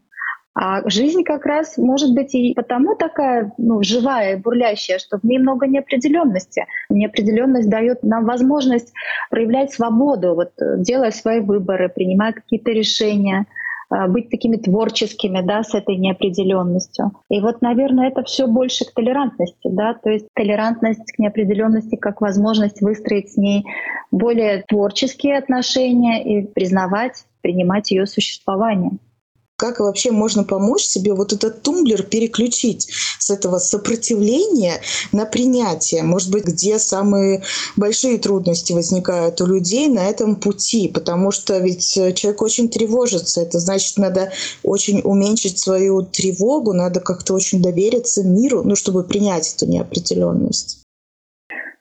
А 0.56 0.88
жизнь 0.88 1.24
как 1.24 1.46
раз 1.46 1.78
может 1.78 2.14
быть 2.14 2.32
и 2.34 2.54
потому 2.54 2.94
такая 2.94 3.52
ну, 3.58 3.82
живая, 3.82 4.38
бурлящая, 4.38 5.00
что 5.00 5.18
в 5.18 5.24
ней 5.24 5.38
много 5.38 5.66
неопределенности. 5.66 6.66
Неопределенность 6.88 7.68
дает 7.68 8.04
нам 8.04 8.24
возможность 8.24 8.92
проявлять 9.30 9.72
свободу, 9.72 10.34
вот, 10.34 10.52
делая 10.78 11.10
свои 11.10 11.40
выборы, 11.40 11.88
принимая 11.88 12.32
какие-то 12.32 12.70
решения, 12.70 13.46
быть 14.08 14.30
такими 14.30 14.56
творческими, 14.56 15.40
да, 15.40 15.62
с 15.62 15.74
этой 15.74 15.96
неопределенностью. 15.96 17.12
И 17.30 17.40
вот, 17.40 17.62
наверное, 17.62 18.08
это 18.08 18.22
все 18.22 18.46
больше 18.46 18.84
к 18.84 18.92
толерантности, 18.92 19.68
да, 19.68 19.94
то 19.94 20.10
есть 20.10 20.26
толерантность 20.34 21.12
к 21.12 21.18
неопределенности 21.18 21.96
как 21.96 22.20
возможность 22.20 22.80
выстроить 22.80 23.32
с 23.32 23.36
ней 23.36 23.64
более 24.10 24.64
творческие 24.68 25.38
отношения 25.38 26.22
и 26.22 26.46
признавать, 26.46 27.24
принимать 27.42 27.90
ее 27.90 28.06
существование 28.06 28.98
как 29.56 29.78
вообще 29.78 30.10
можно 30.10 30.42
помочь 30.42 30.82
себе 30.82 31.14
вот 31.14 31.32
этот 31.32 31.62
тумблер 31.62 32.02
переключить 32.02 32.88
с 33.18 33.30
этого 33.30 33.58
сопротивления 33.58 34.80
на 35.12 35.26
принятие? 35.26 36.02
Может 36.02 36.30
быть, 36.30 36.44
где 36.44 36.78
самые 36.78 37.42
большие 37.76 38.18
трудности 38.18 38.72
возникают 38.72 39.40
у 39.40 39.46
людей 39.46 39.88
на 39.88 40.06
этом 40.06 40.36
пути? 40.36 40.88
Потому 40.88 41.30
что 41.30 41.58
ведь 41.58 41.86
человек 41.92 42.42
очень 42.42 42.68
тревожится. 42.68 43.42
Это 43.42 43.60
значит, 43.60 43.96
надо 43.96 44.32
очень 44.64 45.00
уменьшить 45.04 45.58
свою 45.58 46.02
тревогу, 46.02 46.72
надо 46.72 47.00
как-то 47.00 47.34
очень 47.34 47.62
довериться 47.62 48.24
миру, 48.24 48.62
ну, 48.64 48.74
чтобы 48.74 49.04
принять 49.04 49.54
эту 49.54 49.66
неопределенность. 49.70 50.84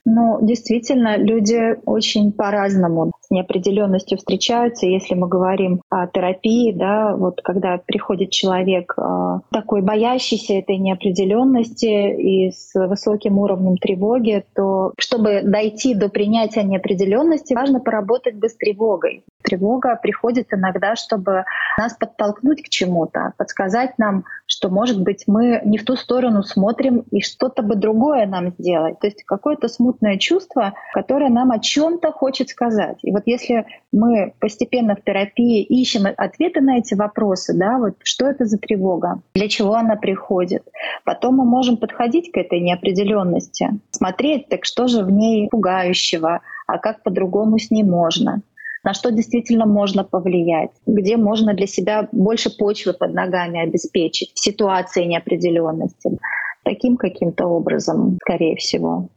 Ну, 0.06 0.38
действительно, 0.42 1.18
люди 1.18 1.80
очень 1.86 2.34
по-разному 2.34 3.14
неопределенностью 3.34 4.18
встречаются. 4.18 4.86
Если 4.86 5.16
мы 5.16 5.28
говорим 5.28 5.82
о 5.90 6.08
терапии, 6.08 6.72
да, 6.72 7.16
вот 7.16 7.42
когда 7.42 7.80
приходит 7.86 8.32
человек 8.32 8.94
э, 8.98 9.40
такой 9.52 9.82
боящийся 9.82 10.54
этой 10.54 10.78
неопределенности 10.78 11.86
и 11.86 12.52
с 12.52 12.74
высоким 12.74 13.40
уровнем 13.40 13.78
тревоги, 13.78 14.46
то 14.56 14.94
чтобы 14.98 15.42
дойти 15.44 15.96
до 15.96 16.10
принятия 16.10 16.64
неопределенности, 16.64 17.54
важно 17.54 17.80
поработать 17.80 18.36
бы 18.36 18.48
с 18.48 18.56
тревогой. 18.56 19.24
Тревога 19.44 20.00
приходит 20.02 20.48
иногда, 20.54 20.96
чтобы 20.96 21.44
нас 21.78 21.94
подтолкнуть 21.94 22.64
к 22.64 22.70
чему-то, 22.70 23.34
подсказать 23.38 23.98
нам, 23.98 24.24
что, 24.46 24.70
может 24.70 25.02
быть, 25.02 25.24
мы 25.28 25.62
не 25.66 25.78
в 25.78 25.86
ту 25.86 25.96
сторону 25.96 26.44
смотрим 26.44 27.04
и 27.12 27.22
что-то 27.22 27.64
бы 27.64 27.76
другое 27.76 28.26
нам 28.26 28.52
сделать. 28.58 29.00
То 29.00 29.08
есть 29.08 29.24
какое-то 29.24 29.68
смутное 29.68 30.18
чувство, 30.18 30.74
которое 30.94 31.30
нам 31.30 31.52
о 31.52 31.60
чем-то 31.60 32.12
хочет 32.12 32.50
сказать. 32.50 32.98
И 33.02 33.12
вот 33.12 33.23
если 33.26 33.66
мы 33.92 34.34
постепенно 34.40 34.96
в 34.96 35.04
терапии 35.04 35.64
ищем 35.64 36.04
ответы 36.18 36.62
на 36.62 36.78
эти 36.78 36.94
вопросы, 36.94 37.54
да, 37.58 37.78
вот 37.78 37.96
что 38.04 38.28
это 38.28 38.46
за 38.46 38.58
тревога, 38.58 39.22
для 39.36 39.48
чего 39.48 39.76
она 39.76 39.96
приходит, 39.96 40.64
потом 41.06 41.36
мы 41.36 41.46
можем 41.46 41.78
подходить 41.78 42.32
к 42.32 42.38
этой 42.38 42.60
неопределенности, 42.60 43.70
смотреть, 43.92 44.50
так 44.50 44.66
что 44.66 44.88
же 44.88 45.04
в 45.04 45.12
ней 45.12 45.48
пугающего, 45.50 46.42
а 46.68 46.78
как 46.78 47.04
по-другому 47.04 47.60
с 47.60 47.72
ней 47.72 47.84
можно 47.84 48.42
на 48.84 48.94
что 48.94 49.12
действительно 49.12 49.66
можно 49.66 50.04
повлиять, 50.04 50.72
где 50.86 51.18
можно 51.18 51.54
для 51.54 51.68
себя 51.68 52.10
больше 52.12 52.56
почвы 52.56 52.94
под 52.94 53.14
ногами 53.14 53.62
обеспечить 53.62 54.34
в 54.36 54.40
ситуации 54.40 55.06
неопределенности. 55.06 56.18
Таким 56.64 56.98
каким-то 56.98 57.48
образом, 57.48 58.18
скорее 58.22 58.56
всего. 58.58 59.10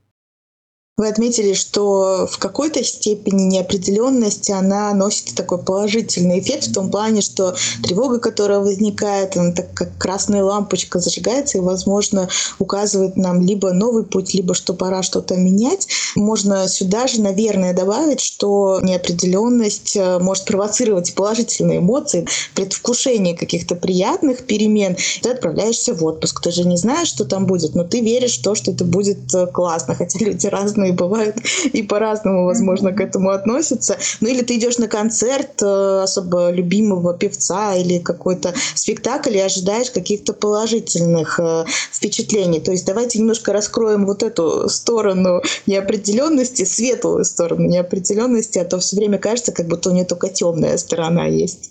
Вы 0.99 1.09
отметили, 1.09 1.53
что 1.53 2.27
в 2.27 2.39
какой-то 2.39 2.83
степени 2.83 3.43
неопределенность 3.43 4.49
она 4.49 4.95
носит 4.95 5.35
такой 5.35 5.59
положительный 5.59 6.41
эффект 6.41 6.69
в 6.69 6.73
том 6.73 6.91
плане, 6.91 7.21
что 7.21 7.55
тревога, 7.83 8.19
которая 8.19 8.61
возникает, 8.61 9.37
она 9.37 9.53
так 9.53 9.75
как 9.75 9.99
красная 9.99 10.43
лампочка 10.43 10.99
зажигается 10.99 11.59
и, 11.59 11.61
возможно, 11.61 12.31
указывает 12.59 13.19
нам 13.19 13.43
либо 13.43 13.73
новый 13.73 14.05
путь, 14.05 14.33
либо 14.33 14.55
что 14.55 14.73
пора 14.73 15.03
что-то 15.03 15.37
менять. 15.37 15.87
Можно 16.15 16.67
сюда 16.67 17.07
же, 17.09 17.21
наверное, 17.21 17.75
добавить, 17.75 18.21
что 18.21 18.81
неопределенность 18.83 19.97
э, 19.97 20.19
может 20.19 20.47
провоцировать 20.47 21.15
положительные 21.15 21.81
эмоции, 21.81 22.27
предвкушение 22.55 23.37
каких-то 23.37 23.75
приятных 23.75 24.47
перемен. 24.47 24.97
Ты 25.21 25.29
отправляешься 25.29 25.93
в 25.93 26.03
отпуск. 26.03 26.41
Ты 26.41 26.53
же 26.53 26.65
не 26.65 26.79
знаешь, 26.79 27.09
что 27.09 27.27
там 27.27 27.45
будет, 27.45 27.75
но 27.75 27.85
ты 27.85 28.01
веришь 28.01 28.39
в 28.39 28.43
то, 28.43 28.55
что 28.55 28.71
это 28.71 28.87
будет 28.87 29.35
э, 29.35 29.47
классно, 29.49 29.95
хотя 29.95 30.19
люди 30.25 30.47
разные 30.47 30.86
разные 30.87 30.93
бывают 30.93 31.37
и 31.73 31.83
по-разному, 31.83 32.45
возможно, 32.45 32.93
к 32.93 33.01
этому 33.01 33.31
относятся. 33.31 33.97
Ну 34.21 34.29
или 34.29 34.43
ты 34.43 34.57
идешь 34.57 34.79
на 34.79 34.89
концерт 34.89 35.63
э, 35.63 36.03
особо 36.03 36.51
любимого 36.51 37.15
певца 37.15 37.75
или 37.75 37.99
какой-то 37.99 38.55
спектакль 38.75 39.37
и 39.37 39.41
ожидаешь 39.41 39.91
каких-то 39.91 40.33
положительных 40.33 41.41
э, 41.41 41.65
впечатлений. 41.93 42.61
То 42.61 42.73
есть 42.73 42.87
давайте 42.87 43.19
немножко 43.19 43.53
раскроем 43.53 44.07
вот 44.07 44.23
эту 44.23 44.69
сторону 44.69 45.43
неопределенности, 45.67 46.65
светлую 46.65 47.25
сторону 47.25 47.69
неопределенности, 47.69 48.59
а 48.59 48.65
то 48.65 48.79
все 48.79 48.97
время 48.97 49.19
кажется, 49.19 49.53
как 49.53 49.67
будто 49.67 49.91
у 49.91 49.93
нее 49.93 50.05
только 50.05 50.29
темная 50.29 50.77
сторона 50.79 51.27
есть. 51.27 51.71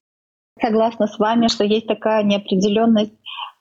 Согласна 0.62 1.08
с 1.08 1.20
вами, 1.20 1.48
что 1.50 1.66
есть 1.66 1.88
такая 1.88 2.24
неопределенность 2.24 3.12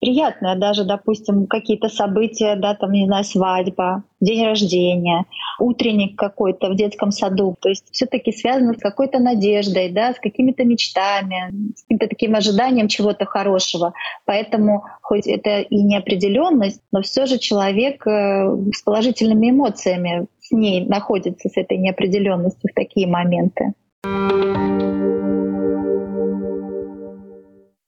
приятное, 0.04 0.54
даже, 0.54 0.84
допустим, 0.84 1.46
какие-то 1.46 1.88
события, 1.88 2.56
да, 2.56 2.74
там, 2.74 2.92
не 2.92 3.06
знаю, 3.06 3.24
свадьба, 3.24 4.04
день 4.20 4.44
рождения, 4.44 5.24
утренник 5.58 6.18
какой-то 6.18 6.68
в 6.68 6.76
детском 6.76 7.10
саду. 7.10 7.56
То 7.58 7.70
есть 7.70 7.86
все 7.90 8.04
таки 8.04 8.30
связано 8.30 8.74
с 8.74 8.78
какой-то 8.78 9.18
надеждой, 9.18 9.90
да, 9.90 10.12
с 10.12 10.18
какими-то 10.18 10.64
мечтами, 10.64 11.72
с 11.74 11.84
каким-то 11.84 12.06
таким 12.08 12.34
ожиданием 12.34 12.88
чего-то 12.88 13.24
хорошего. 13.24 13.94
Поэтому 14.26 14.84
хоть 15.00 15.26
это 15.26 15.60
и 15.60 15.82
неопределенность, 15.82 16.82
но 16.92 17.00
все 17.00 17.24
же 17.24 17.38
человек 17.38 18.06
э, 18.06 18.56
с 18.74 18.82
положительными 18.82 19.52
эмоциями 19.52 20.26
с 20.38 20.50
ней 20.50 20.84
находится, 20.84 21.48
с 21.48 21.56
этой 21.56 21.78
неопределенностью 21.78 22.70
в 22.70 22.74
такие 22.74 23.06
моменты. 23.06 23.72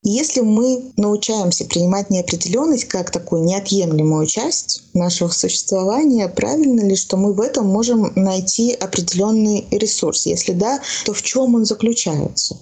Если 0.09 0.41
мы 0.41 0.93
научаемся 0.97 1.67
принимать 1.69 2.11
неопределенность 2.11 2.87
как 2.87 3.11
такую 3.11 3.43
неотъемлемую 3.43 4.27
часть 4.27 4.89
нашего 4.95 5.27
существования, 5.27 6.29
правильно 6.29 6.81
ли, 6.81 6.95
что 6.95 7.17
мы 7.17 7.35
в 7.35 7.41
этом 7.41 7.67
можем 7.67 8.13
найти 8.15 8.73
определенный 8.73 9.67
ресурс? 9.73 10.27
Если 10.27 10.53
да, 10.53 10.79
то 11.05 11.13
в 11.13 11.23
чем 11.23 11.57
он 11.57 11.65
заключается? 11.65 12.55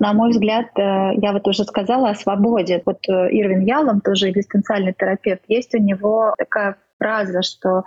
На 0.00 0.12
мой 0.12 0.32
взгляд, 0.32 0.66
э, 0.76 0.80
я 1.22 1.32
вот 1.32 1.46
уже 1.46 1.62
сказала 1.62 2.10
о 2.10 2.16
свободе. 2.16 2.82
Вот 2.84 2.98
э, 3.08 3.12
Ирвин 3.12 3.60
Ялом, 3.60 4.00
тоже 4.00 4.30
экзистенциальный 4.30 4.92
терапевт, 4.92 5.42
есть 5.46 5.72
у 5.72 5.78
него 5.78 6.34
такая 6.36 6.78
фраза, 6.98 7.42
что 7.42 7.78
э, 7.78 7.82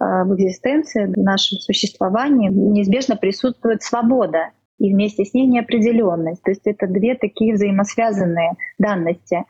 в 0.00 0.34
экзистенции, 0.34 1.06
в 1.06 1.16
нашем 1.16 1.58
существовании 1.60 2.48
неизбежно 2.48 3.14
присутствует 3.14 3.84
свобода 3.84 4.50
и 4.78 4.92
вместе 4.92 5.24
с 5.24 5.34
ней 5.34 5.46
неопределенность. 5.46 6.42
То 6.42 6.50
есть 6.50 6.66
это 6.66 6.86
две 6.86 7.14
такие 7.14 7.54
взаимосвязанные 7.54 8.52
данности. 8.78 9.44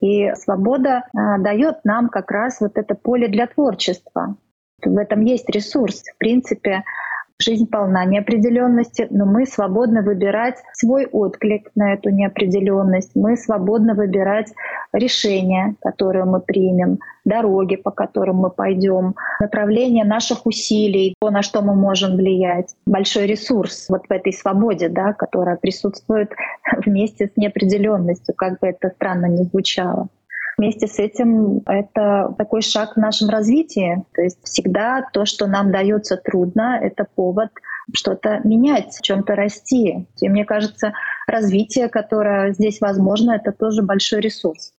И 0.00 0.30
свобода 0.34 1.04
э, 1.14 1.38
дает 1.38 1.84
нам 1.84 2.08
как 2.08 2.30
раз 2.30 2.60
вот 2.60 2.76
это 2.76 2.94
поле 2.94 3.28
для 3.28 3.46
творчества. 3.46 4.36
В 4.84 4.98
этом 4.98 5.22
есть 5.22 5.48
ресурс. 5.48 6.02
В 6.02 6.18
принципе, 6.18 6.84
Жизнь 7.38 7.66
полна 7.66 8.06
неопределенности, 8.06 9.06
но 9.10 9.26
мы 9.26 9.44
свободны 9.44 10.00
выбирать 10.02 10.56
свой 10.72 11.04
отклик 11.04 11.70
на 11.74 11.92
эту 11.92 12.08
неопределенность. 12.08 13.10
Мы 13.14 13.36
свободны 13.36 13.94
выбирать 13.94 14.52
решения, 14.94 15.74
которые 15.82 16.24
мы 16.24 16.40
примем, 16.40 16.98
дороги, 17.26 17.76
по 17.76 17.90
которым 17.90 18.36
мы 18.36 18.50
пойдем, 18.50 19.16
направление 19.38 20.04
наших 20.04 20.46
усилий, 20.46 21.14
то, 21.20 21.30
на 21.30 21.42
что 21.42 21.60
мы 21.60 21.74
можем 21.74 22.16
влиять. 22.16 22.74
Большой 22.86 23.26
ресурс 23.26 23.86
вот 23.90 24.06
в 24.08 24.10
этой 24.10 24.32
свободе, 24.32 24.88
да, 24.88 25.12
которая 25.12 25.56
присутствует 25.56 26.32
вместе 26.86 27.26
с 27.26 27.36
неопределенностью, 27.36 28.34
как 28.34 28.60
бы 28.60 28.68
это 28.68 28.88
странно 28.88 29.26
ни 29.26 29.42
звучало. 29.42 30.08
Вместе 30.58 30.86
с 30.86 30.98
этим 30.98 31.62
это 31.66 32.34
такой 32.38 32.62
шаг 32.62 32.94
в 32.94 32.96
нашем 32.96 33.28
развитии. 33.28 34.04
То 34.14 34.22
есть 34.22 34.38
всегда 34.42 35.06
то, 35.12 35.26
что 35.26 35.46
нам 35.46 35.70
дается 35.70 36.16
трудно, 36.16 36.78
это 36.82 37.04
повод 37.04 37.50
что-то 37.92 38.40
менять, 38.42 38.94
в 38.94 39.02
чем-то 39.02 39.34
расти. 39.34 40.06
И 40.20 40.28
мне 40.28 40.44
кажется, 40.44 40.94
развитие, 41.26 41.88
которое 41.88 42.52
здесь 42.52 42.80
возможно, 42.80 43.32
это 43.32 43.52
тоже 43.52 43.82
большой 43.82 44.20
ресурс. 44.20 44.72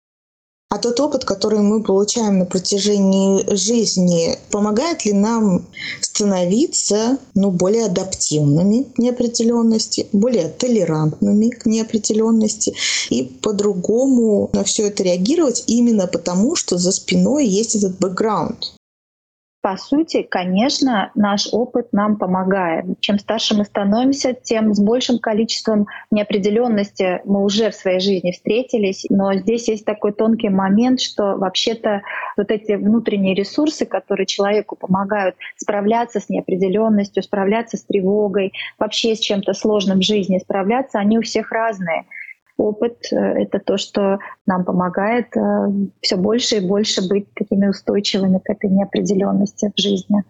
А 0.70 0.80
тот 0.80 1.00
опыт, 1.00 1.24
который 1.24 1.60
мы 1.60 1.82
получаем 1.82 2.40
на 2.40 2.46
протяжении 2.46 3.56
жизни, 3.56 4.38
помогает 4.52 5.06
ли 5.06 5.14
нам 5.14 5.66
становиться 6.02 7.20
ну, 7.36 7.52
более 7.52 7.86
адаптивными 7.86 8.84
к 8.84 8.98
неопределенности, 8.98 10.08
более 10.12 10.50
толерантными 10.50 11.50
к 11.50 11.66
неопределенности 11.66 12.76
и 13.10 13.24
по-другому 13.24 14.50
на 14.52 14.66
все 14.66 14.88
это 14.88 15.04
реагировать 15.04 15.64
именно 15.68 16.06
потому, 16.06 16.58
что 16.58 16.78
за 16.78 16.92
спиной 16.92 17.48
есть 17.48 17.76
этот 17.76 17.98
бэкграунд? 18.00 18.77
По 19.68 19.76
сути, 19.76 20.22
конечно, 20.22 21.12
наш 21.14 21.50
опыт 21.52 21.92
нам 21.92 22.16
помогает. 22.18 22.86
Чем 23.02 23.20
старше 23.20 23.54
мы 23.54 23.66
становимся, 23.66 24.32
тем 24.32 24.74
с 24.74 24.80
большим 24.80 25.20
количеством 25.20 25.88
неопределенности 26.10 27.20
мы 27.26 27.44
уже 27.44 27.70
в 27.72 27.76
своей 27.76 28.00
жизни 28.00 28.32
встретились. 28.32 29.06
Но 29.10 29.34
здесь 29.34 29.68
есть 29.68 29.84
такой 29.84 30.14
тонкий 30.14 30.48
момент, 30.48 31.02
что 31.02 31.36
вообще-то 31.36 32.02
вот 32.38 32.50
эти 32.50 32.78
внутренние 32.78 33.36
ресурсы, 33.36 33.86
которые 33.86 34.26
человеку 34.26 34.78
помогают 34.78 35.36
справляться 35.58 36.22
с 36.22 36.30
неопределенностью, 36.30 37.22
справляться 37.22 37.76
с 37.76 37.84
тревогой, 37.84 38.54
вообще 38.80 39.16
с 39.16 39.20
чем-то 39.20 39.52
сложным 39.52 40.00
в 40.00 40.06
жизни 40.06 40.40
справляться, 40.40 40.98
они 41.00 41.20
у 41.20 41.24
всех 41.24 41.52
разные 41.52 42.06
опыт— 42.58 42.98
это 43.12 43.60
то, 43.60 43.78
что 43.78 44.20
нам 44.46 44.66
помогает 44.66 45.36
э, 45.36 45.42
все 46.02 46.18
больше 46.18 46.58
и 46.58 46.68
больше 46.68 47.08
быть 47.08 47.28
такими 47.34 47.68
устойчивыми 47.68 48.40
к 48.40 48.50
этой 48.50 48.70
неопределенности 48.70 49.72
в 49.76 49.80
жизни. 49.80 50.24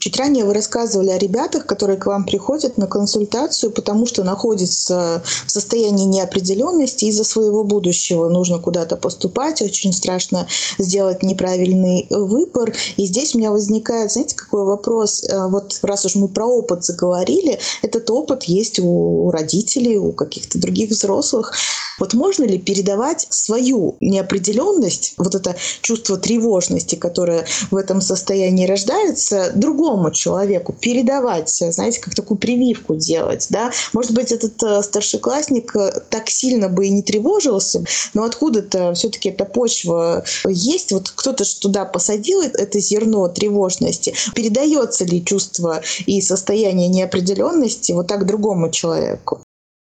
Чуть 0.00 0.16
ранее 0.16 0.46
вы 0.46 0.54
рассказывали 0.54 1.10
о 1.10 1.18
ребятах, 1.18 1.66
которые 1.66 1.98
к 1.98 2.06
вам 2.06 2.24
приходят 2.24 2.78
на 2.78 2.86
консультацию, 2.86 3.70
потому 3.70 4.06
что 4.06 4.24
находятся 4.24 5.22
в 5.46 5.50
состоянии 5.50 6.06
неопределенности 6.06 7.04
из-за 7.04 7.22
своего 7.22 7.64
будущего. 7.64 8.30
Нужно 8.30 8.58
куда-то 8.58 8.96
поступать, 8.96 9.60
очень 9.60 9.92
страшно 9.92 10.48
сделать 10.78 11.22
неправильный 11.22 12.06
выбор. 12.08 12.74
И 12.96 13.04
здесь 13.04 13.34
у 13.34 13.38
меня 13.38 13.50
возникает, 13.50 14.10
знаете, 14.10 14.36
какой 14.36 14.64
вопрос? 14.64 15.22
Э, 15.22 15.48
вот 15.48 15.78
раз 15.82 16.06
уж 16.06 16.14
мы 16.14 16.28
про 16.28 16.46
опыт 16.46 16.82
заговорили, 16.82 17.58
этот 17.82 18.10
опыт 18.10 18.44
есть 18.44 18.80
у 18.80 19.30
родителей, 19.30 19.98
у 19.98 20.12
каких-то 20.12 20.58
других 20.58 20.88
взрослых. 20.88 21.52
Вот 21.98 22.14
можно 22.14 22.44
ли 22.44 22.56
передавать 22.56 23.26
свою 23.28 23.98
неопределенность, 24.00 25.12
вот 25.18 25.34
это 25.34 25.56
чувство 25.82 26.16
тревожности, 26.16 26.94
которое 26.94 27.44
в 27.70 27.76
этом 27.76 28.00
состоянии 28.00 28.66
рождается, 28.66 29.52
другому 29.54 29.89
другому 29.90 30.12
человеку, 30.12 30.72
передавать, 30.72 31.50
знаете, 31.50 32.00
как 32.00 32.14
такую 32.14 32.38
прививку 32.38 32.94
делать, 32.94 33.46
да. 33.50 33.72
Может 33.92 34.12
быть, 34.12 34.32
этот 34.32 34.62
э, 34.62 34.82
старшеклассник 34.82 35.74
э, 35.74 36.00
так 36.10 36.28
сильно 36.28 36.68
бы 36.68 36.86
и 36.86 36.90
не 36.90 37.02
тревожился, 37.02 37.84
но 38.14 38.24
откуда-то 38.24 38.94
все-таки 38.94 39.30
эта 39.30 39.44
почва 39.44 40.24
есть, 40.46 40.92
вот 40.92 41.10
кто-то 41.10 41.44
туда 41.60 41.84
посадил 41.84 42.40
это 42.42 42.78
зерно 42.78 43.28
тревожности. 43.28 44.14
Передается 44.34 45.04
ли 45.04 45.24
чувство 45.24 45.82
и 46.06 46.20
состояние 46.20 46.88
неопределенности 46.88 47.92
вот 47.92 48.06
так 48.06 48.26
другому 48.26 48.70
человеку? 48.70 49.40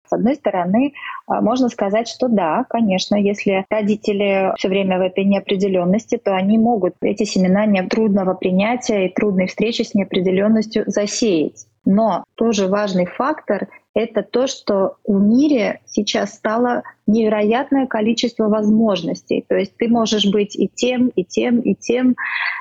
С 0.07 0.13
одной 0.13 0.35
стороны, 0.35 0.93
а, 1.27 1.41
можно 1.41 1.69
сказать, 1.69 2.07
что 2.07 2.27
да, 2.27 2.65
конечно, 2.69 3.15
если 3.15 3.65
родители 3.69 4.53
все 4.57 4.69
время 4.69 4.99
в 4.99 5.01
этой 5.01 5.23
неопределенности, 5.23 6.17
то 6.17 6.35
они 6.35 6.57
могут 6.57 6.95
эти 7.01 7.23
семена 7.23 7.65
трудного 7.87 8.33
принятия 8.33 9.07
и 9.07 9.13
трудной 9.13 9.47
встречи 9.47 9.81
с 9.81 9.93
неопределенностью 9.93 10.83
засеять. 10.87 11.65
Но 11.85 12.23
тоже 12.35 12.67
важный 12.67 13.05
фактор— 13.05 13.67
это 13.93 14.23
то, 14.23 14.47
что 14.47 14.97
в 15.05 15.21
мире 15.21 15.81
сейчас 15.85 16.33
стало 16.33 16.83
невероятное 17.05 17.85
количество 17.85 18.49
возможностей. 18.49 19.45
То 19.47 19.55
есть 19.55 19.77
ты 19.77 19.87
можешь 19.87 20.25
быть 20.25 20.55
и 20.55 20.67
тем, 20.67 21.09
и 21.09 21.23
тем, 21.23 21.59
и 21.59 21.75
тем, 21.75 22.15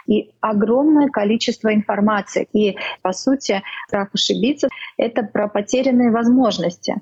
и 0.07 0.31
огромное 0.41 1.09
количество 1.09 1.75
информации. 1.75 2.47
И, 2.53 2.77
по 3.03 3.13
сути, 3.13 3.63
страх 3.89 4.11
ошибиться— 4.13 4.69
это 4.99 5.23
про 5.23 5.49
потерянные 5.49 6.11
возможности. 6.11 6.97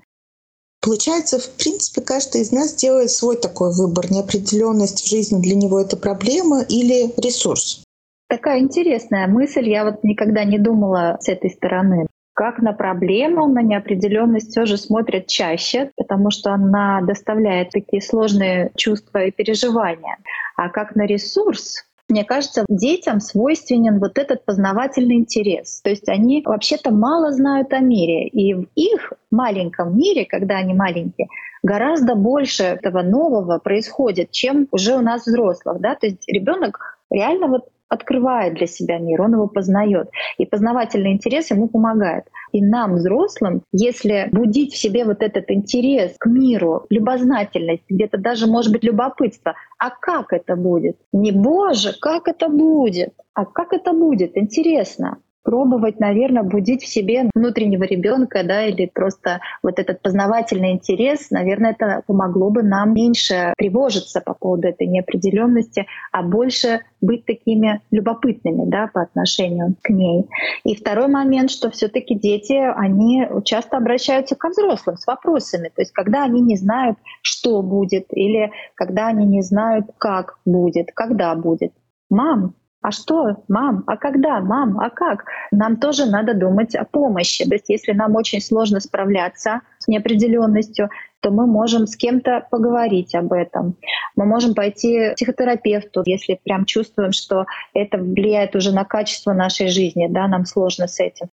Получается, 0.82 1.38
в 1.38 1.48
принципе, 1.56 2.00
каждый 2.00 2.40
из 2.40 2.50
нас 2.50 2.74
делает 2.74 3.10
свой 3.10 3.36
такой 3.36 3.72
выбор. 3.72 4.10
Неопределенность 4.10 5.04
в 5.04 5.08
жизни 5.08 5.40
для 5.40 5.54
него 5.54 5.80
это 5.80 5.96
проблема 5.96 6.62
или 6.62 7.12
ресурс. 7.20 7.84
Такая 8.28 8.58
интересная 8.58 9.28
мысль. 9.28 9.68
Я 9.68 9.84
вот 9.84 10.02
никогда 10.02 10.42
не 10.42 10.58
думала 10.58 11.18
с 11.20 11.28
этой 11.28 11.50
стороны. 11.50 12.06
Как 12.34 12.58
на 12.58 12.72
проблему, 12.72 13.46
на 13.46 13.62
неопределенность 13.62 14.50
все 14.50 14.64
же 14.64 14.76
смотрят 14.76 15.28
чаще, 15.28 15.92
потому 15.96 16.30
что 16.30 16.50
она 16.52 17.00
доставляет 17.02 17.70
такие 17.70 18.02
сложные 18.02 18.72
чувства 18.74 19.24
и 19.24 19.30
переживания. 19.30 20.16
А 20.56 20.70
как 20.70 20.96
на 20.96 21.06
ресурс, 21.06 21.84
мне 22.12 22.24
кажется, 22.24 22.64
детям 22.68 23.20
свойственен 23.20 23.98
вот 23.98 24.18
этот 24.18 24.44
познавательный 24.44 25.16
интерес. 25.16 25.80
То 25.82 25.88
есть 25.88 26.08
они 26.10 26.42
вообще-то 26.44 26.92
мало 26.92 27.32
знают 27.32 27.72
о 27.72 27.78
мире. 27.78 28.28
И 28.28 28.52
в 28.52 28.66
их 28.74 29.14
маленьком 29.30 29.96
мире, 29.96 30.26
когда 30.26 30.56
они 30.56 30.74
маленькие, 30.74 31.28
гораздо 31.62 32.14
больше 32.14 32.64
этого 32.64 33.00
нового 33.00 33.58
происходит, 33.58 34.30
чем 34.30 34.68
уже 34.72 34.94
у 34.94 35.00
нас 35.00 35.26
взрослых. 35.26 35.80
Да? 35.80 35.94
То 35.94 36.06
есть 36.06 36.28
ребенок 36.28 36.98
реально 37.10 37.46
вот 37.46 37.68
открывает 37.92 38.54
для 38.54 38.66
себя 38.66 38.98
мир, 38.98 39.20
он 39.20 39.34
его 39.34 39.46
познает. 39.46 40.08
И 40.38 40.46
познавательный 40.46 41.12
интерес 41.12 41.50
ему 41.50 41.68
помогает. 41.68 42.24
И 42.52 42.62
нам, 42.64 42.94
взрослым, 42.94 43.62
если 43.72 44.28
будить 44.32 44.72
в 44.72 44.78
себе 44.78 45.04
вот 45.04 45.22
этот 45.22 45.50
интерес 45.50 46.14
к 46.18 46.26
миру, 46.26 46.86
любознательность, 46.88 47.84
где-то 47.88 48.18
даже, 48.18 48.46
может 48.46 48.72
быть, 48.72 48.84
любопытство, 48.84 49.54
а 49.78 49.90
как 49.90 50.32
это 50.32 50.56
будет? 50.56 50.96
Не 51.12 51.32
«Боже, 51.32 51.94
как 52.00 52.28
это 52.28 52.48
будет?» 52.48 53.12
А 53.34 53.46
как 53.46 53.72
это 53.72 53.92
будет? 53.92 54.36
Интересно 54.36 55.18
пробовать, 55.42 56.00
наверное, 56.00 56.42
будить 56.42 56.82
в 56.82 56.86
себе 56.86 57.28
внутреннего 57.34 57.84
ребенка, 57.84 58.42
да, 58.44 58.66
или 58.66 58.86
просто 58.86 59.40
вот 59.62 59.78
этот 59.78 60.02
познавательный 60.02 60.72
интерес, 60.72 61.30
наверное, 61.30 61.72
это 61.72 62.02
помогло 62.06 62.50
бы 62.50 62.62
нам 62.62 62.94
меньше 62.94 63.52
тревожиться 63.56 64.20
по 64.20 64.34
поводу 64.34 64.68
этой 64.68 64.86
неопределенности, 64.86 65.86
а 66.12 66.22
больше 66.22 66.80
быть 67.00 67.26
такими 67.26 67.80
любопытными, 67.90 68.68
да, 68.70 68.88
по 68.92 69.02
отношению 69.02 69.74
к 69.82 69.90
ней. 69.90 70.28
И 70.64 70.74
второй 70.76 71.08
момент, 71.08 71.50
что 71.50 71.70
все-таки 71.70 72.14
дети, 72.14 72.52
они 72.52 73.26
часто 73.44 73.76
обращаются 73.76 74.36
ко 74.36 74.48
взрослым 74.48 74.96
с 74.96 75.06
вопросами, 75.06 75.68
то 75.74 75.82
есть 75.82 75.92
когда 75.92 76.24
они 76.24 76.40
не 76.40 76.56
знают, 76.56 76.98
что 77.22 77.62
будет, 77.62 78.06
или 78.10 78.52
когда 78.74 79.08
они 79.08 79.26
не 79.26 79.42
знают, 79.42 79.86
как 79.98 80.38
будет, 80.44 80.92
когда 80.94 81.34
будет. 81.34 81.72
Мам, 82.10 82.54
а 82.82 82.90
что, 82.90 83.36
мам? 83.48 83.84
А 83.86 83.96
когда, 83.96 84.40
мам? 84.40 84.80
А 84.80 84.90
как? 84.90 85.24
Нам 85.52 85.76
тоже 85.76 86.06
надо 86.06 86.34
думать 86.34 86.74
о 86.74 86.84
помощи. 86.84 87.44
То 87.48 87.54
есть 87.54 87.68
если 87.68 87.92
нам 87.92 88.16
очень 88.16 88.40
сложно 88.40 88.80
справляться 88.80 89.60
с 89.78 89.88
неопределенностью, 89.88 90.90
то 91.20 91.30
мы 91.30 91.46
можем 91.46 91.86
с 91.86 91.96
кем-то 91.96 92.46
поговорить 92.50 93.14
об 93.14 93.32
этом. 93.32 93.76
Мы 94.16 94.26
можем 94.26 94.54
пойти 94.54 95.10
к 95.10 95.14
психотерапевту, 95.14 96.02
если 96.04 96.40
прям 96.42 96.64
чувствуем, 96.64 97.12
что 97.12 97.46
это 97.72 97.98
влияет 97.98 98.56
уже 98.56 98.72
на 98.72 98.84
качество 98.84 99.32
нашей 99.32 99.68
жизни, 99.68 100.08
да, 100.10 100.26
нам 100.26 100.44
сложно 100.44 100.88
с 100.88 100.98
этим 101.00 101.28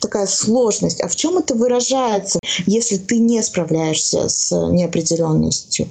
такая 0.00 0.26
сложность. 0.26 1.00
А 1.00 1.08
в 1.08 1.16
чем 1.16 1.38
это 1.38 1.54
выражается, 1.54 2.38
если 2.66 2.98
ты 2.98 3.18
не 3.18 3.42
справляешься 3.42 4.28
с 4.28 4.52
неопределенностью? 4.70 5.86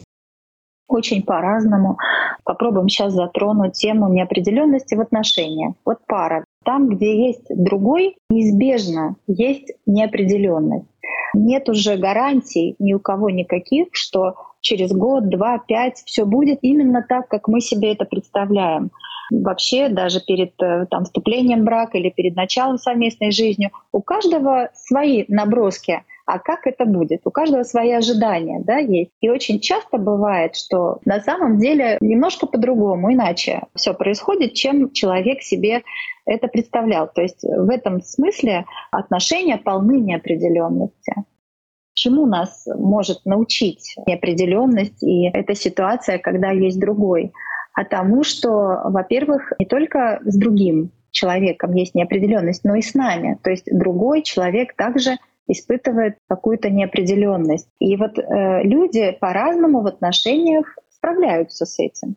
Очень 0.87 1.23
по-разному. 1.23 1.97
Попробуем 2.43 2.89
сейчас 2.89 3.13
затронуть 3.13 3.73
тему 3.73 4.09
неопределенности 4.09 4.95
в 4.95 5.01
отношениях. 5.01 5.73
Вот 5.85 5.99
пара. 6.07 6.45
Там, 6.65 6.89
где 6.89 7.27
есть 7.27 7.45
другой, 7.49 8.15
неизбежно 8.29 9.15
есть 9.27 9.73
неопределенность. 9.85 10.87
Нет 11.33 11.67
уже 11.67 11.97
гарантий 11.97 12.75
ни 12.79 12.93
у 12.93 12.99
кого 12.99 13.29
никаких, 13.29 13.87
что 13.91 14.35
через 14.61 14.91
год, 14.91 15.29
два, 15.29 15.57
пять 15.59 16.01
все 16.05 16.25
будет 16.25 16.59
именно 16.61 17.05
так, 17.07 17.27
как 17.27 17.47
мы 17.47 17.59
себе 17.59 17.93
это 17.93 18.05
представляем. 18.05 18.91
Вообще, 19.31 19.89
даже 19.89 20.19
перед 20.21 20.53
э, 20.61 20.85
там, 20.89 21.05
вступлением 21.05 21.61
в 21.61 21.63
брак 21.63 21.95
или 21.95 22.09
перед 22.09 22.35
началом 22.35 22.77
совместной 22.77 23.31
жизни, 23.31 23.71
у 23.91 24.01
каждого 24.01 24.69
свои 24.73 25.25
наброски 25.27 26.03
а 26.25 26.39
как 26.39 26.67
это 26.67 26.85
будет? 26.85 27.21
У 27.25 27.31
каждого 27.31 27.63
свои 27.63 27.91
ожидания 27.91 28.61
да, 28.63 28.77
есть. 28.77 29.11
И 29.21 29.29
очень 29.29 29.59
часто 29.59 29.97
бывает, 29.97 30.55
что 30.55 30.99
на 31.05 31.19
самом 31.19 31.57
деле 31.57 31.97
немножко 32.01 32.47
по-другому, 32.47 33.13
иначе 33.13 33.63
все 33.75 33.93
происходит, 33.93 34.53
чем 34.53 34.91
человек 34.91 35.41
себе 35.41 35.83
это 36.25 36.47
представлял. 36.47 37.09
То 37.13 37.21
есть 37.21 37.43
в 37.43 37.69
этом 37.69 38.01
смысле 38.01 38.65
отношения 38.91 39.57
полны 39.57 39.99
неопределенности. 39.99 41.13
Чему 41.93 42.25
нас 42.25 42.65
может 42.75 43.25
научить 43.25 43.95
неопределенность 44.07 45.03
и 45.03 45.29
эта 45.31 45.53
ситуация, 45.53 46.17
когда 46.17 46.51
есть 46.51 46.79
другой? 46.79 47.33
А 47.75 47.85
тому, 47.85 48.23
что, 48.23 48.81
во-первых, 48.85 49.51
не 49.59 49.65
только 49.65 50.19
с 50.23 50.35
другим 50.37 50.91
человеком 51.11 51.73
есть 51.73 51.95
неопределенность, 51.95 52.63
но 52.63 52.75
и 52.75 52.81
с 52.81 52.93
нами. 52.93 53.37
То 53.43 53.51
есть 53.51 53.65
другой 53.71 54.23
человек 54.23 54.75
также 54.75 55.17
испытывает 55.47 56.17
какую-то 56.27 56.69
неопределенность. 56.69 57.67
И 57.79 57.95
вот 57.95 58.17
э, 58.17 58.63
люди 58.63 59.17
по-разному 59.19 59.81
в 59.81 59.87
отношениях 59.87 60.77
справляются 60.89 61.65
с 61.65 61.79
этим. 61.79 62.15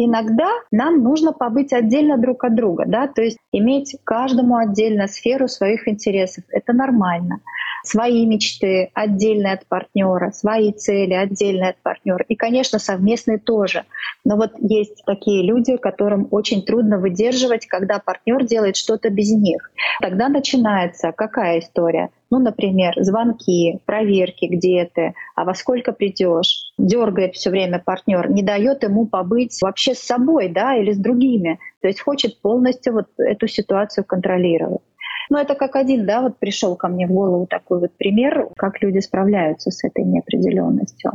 Иногда 0.00 0.48
нам 0.70 1.02
нужно 1.02 1.32
побыть 1.32 1.72
отдельно 1.72 2.18
друг 2.18 2.44
от 2.44 2.54
друга, 2.54 2.84
да, 2.86 3.08
то 3.08 3.20
есть 3.20 3.38
иметь 3.50 3.96
каждому 4.04 4.56
отдельно 4.56 5.08
сферу 5.08 5.48
своих 5.48 5.88
интересов. 5.88 6.44
Это 6.50 6.72
нормально. 6.72 7.40
Свои 7.82 8.24
мечты 8.26 8.90
отдельные 8.94 9.54
от 9.54 9.66
партнера, 9.66 10.30
свои 10.30 10.72
цели 10.72 11.14
отдельные 11.14 11.70
от 11.70 11.82
партнера. 11.82 12.24
И, 12.28 12.36
конечно, 12.36 12.78
совместные 12.78 13.38
тоже. 13.38 13.86
Но 14.24 14.36
вот 14.36 14.52
есть 14.60 15.02
такие 15.04 15.42
люди, 15.44 15.76
которым 15.76 16.28
очень 16.30 16.62
трудно 16.62 16.98
выдерживать, 16.98 17.66
когда 17.66 17.98
партнер 17.98 18.44
делает 18.44 18.76
что-то 18.76 19.10
без 19.10 19.32
них. 19.32 19.70
Тогда 20.00 20.28
начинается 20.28 21.10
какая 21.10 21.58
история? 21.58 22.10
Ну, 22.30 22.38
например, 22.40 22.92
звонки, 22.98 23.80
проверки, 23.86 24.46
где 24.46 24.90
ты, 24.92 25.14
а 25.34 25.44
во 25.44 25.54
сколько 25.54 25.92
придешь, 25.92 26.72
дергает 26.76 27.34
все 27.34 27.48
время 27.50 27.82
партнер, 27.84 28.30
не 28.30 28.42
дает 28.42 28.82
ему 28.82 29.06
побыть 29.06 29.56
вообще 29.62 29.94
с 29.94 30.00
собой, 30.00 30.48
да, 30.48 30.76
или 30.76 30.92
с 30.92 30.98
другими. 30.98 31.58
То 31.80 31.88
есть 31.88 32.00
хочет 32.00 32.40
полностью 32.42 32.92
вот 32.92 33.06
эту 33.18 33.46
ситуацию 33.46 34.04
контролировать. 34.04 34.82
Ну, 35.30 35.38
это 35.38 35.54
как 35.54 35.76
один, 35.76 36.06
да, 36.06 36.22
вот 36.22 36.38
пришел 36.38 36.76
ко 36.76 36.88
мне 36.88 37.06
в 37.06 37.12
голову 37.12 37.46
такой 37.46 37.80
вот 37.80 37.96
пример, 37.96 38.48
как 38.56 38.82
люди 38.82 38.98
справляются 38.98 39.70
с 39.70 39.84
этой 39.84 40.04
неопределенностью. 40.04 41.12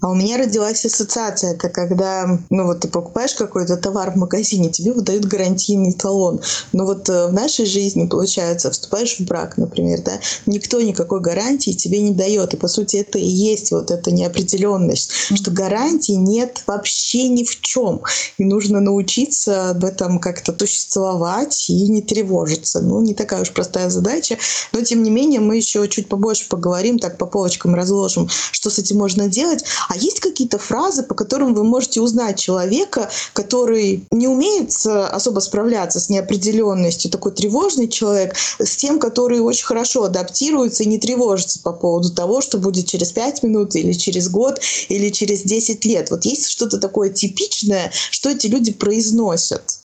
А 0.00 0.10
у 0.10 0.14
меня 0.14 0.38
родилась 0.38 0.84
ассоциация, 0.84 1.52
это 1.52 1.68
когда, 1.68 2.40
ну 2.50 2.66
вот 2.66 2.80
ты 2.80 2.88
покупаешь 2.88 3.32
какой-то 3.34 3.76
товар 3.76 4.10
в 4.10 4.16
магазине, 4.16 4.68
тебе 4.68 4.92
выдают 4.92 5.24
гарантийный 5.24 5.92
талон. 5.92 6.40
Но 6.72 6.84
вот 6.84 7.08
э, 7.08 7.28
в 7.28 7.32
нашей 7.32 7.64
жизни, 7.64 8.08
получается, 8.08 8.72
вступаешь 8.72 9.16
в 9.16 9.24
брак, 9.24 9.56
например, 9.56 10.02
да, 10.02 10.18
никто 10.46 10.80
никакой 10.80 11.20
гарантии 11.20 11.70
тебе 11.70 12.00
не 12.00 12.10
дает. 12.10 12.54
И 12.54 12.56
по 12.56 12.66
сути 12.66 12.96
это 12.96 13.20
и 13.20 13.26
есть 13.26 13.70
вот 13.70 13.92
эта 13.92 14.10
неопределенность, 14.10 15.10
mm-hmm. 15.10 15.36
что 15.36 15.52
гарантии 15.52 16.12
нет 16.12 16.64
вообще 16.66 17.28
ни 17.28 17.44
в 17.44 17.60
чем. 17.60 18.02
И 18.36 18.44
нужно 18.44 18.80
научиться 18.80 19.70
об 19.70 19.84
этом 19.84 20.18
как-то 20.18 20.56
существовать 20.58 21.70
и 21.70 21.88
не 21.88 22.02
тревожиться. 22.02 22.80
Ну, 22.80 23.00
не 23.00 23.14
такая 23.14 23.42
уж 23.42 23.52
простая 23.52 23.90
задача. 23.90 24.38
Но 24.72 24.80
тем 24.80 25.04
не 25.04 25.10
менее 25.10 25.38
мы 25.38 25.56
еще 25.56 25.86
чуть 25.86 26.08
побольше 26.08 26.48
поговорим, 26.48 26.98
так 26.98 27.16
по 27.16 27.26
полочкам 27.26 27.76
разложим, 27.76 28.28
что 28.50 28.70
с 28.70 28.80
этим 28.80 28.98
можно 28.98 29.28
делать. 29.28 29.64
А 29.88 29.96
есть 29.96 30.20
какие-то 30.20 30.58
фразы, 30.58 31.02
по 31.02 31.14
которым 31.14 31.54
вы 31.54 31.64
можете 31.64 32.00
узнать 32.00 32.38
человека, 32.38 33.10
который 33.32 34.04
не 34.10 34.28
умеет 34.28 34.72
особо 34.86 35.40
справляться 35.40 36.00
с 36.00 36.08
неопределенностью, 36.08 37.10
такой 37.10 37.32
тревожный 37.32 37.88
человек, 37.88 38.34
с 38.36 38.76
тем, 38.76 38.98
который 38.98 39.40
очень 39.40 39.66
хорошо 39.66 40.04
адаптируется 40.04 40.84
и 40.84 40.88
не 40.88 40.98
тревожится 40.98 41.62
по 41.62 41.72
поводу 41.72 42.12
того, 42.14 42.40
что 42.40 42.58
будет 42.58 42.86
через 42.86 43.12
5 43.12 43.42
минут 43.42 43.74
или 43.74 43.92
через 43.92 44.28
год 44.28 44.60
или 44.88 45.10
через 45.10 45.42
10 45.42 45.84
лет. 45.84 46.10
Вот 46.10 46.24
есть 46.24 46.48
что-то 46.48 46.78
такое 46.78 47.10
типичное, 47.10 47.90
что 48.10 48.30
эти 48.30 48.46
люди 48.46 48.72
произносят? 48.72 49.80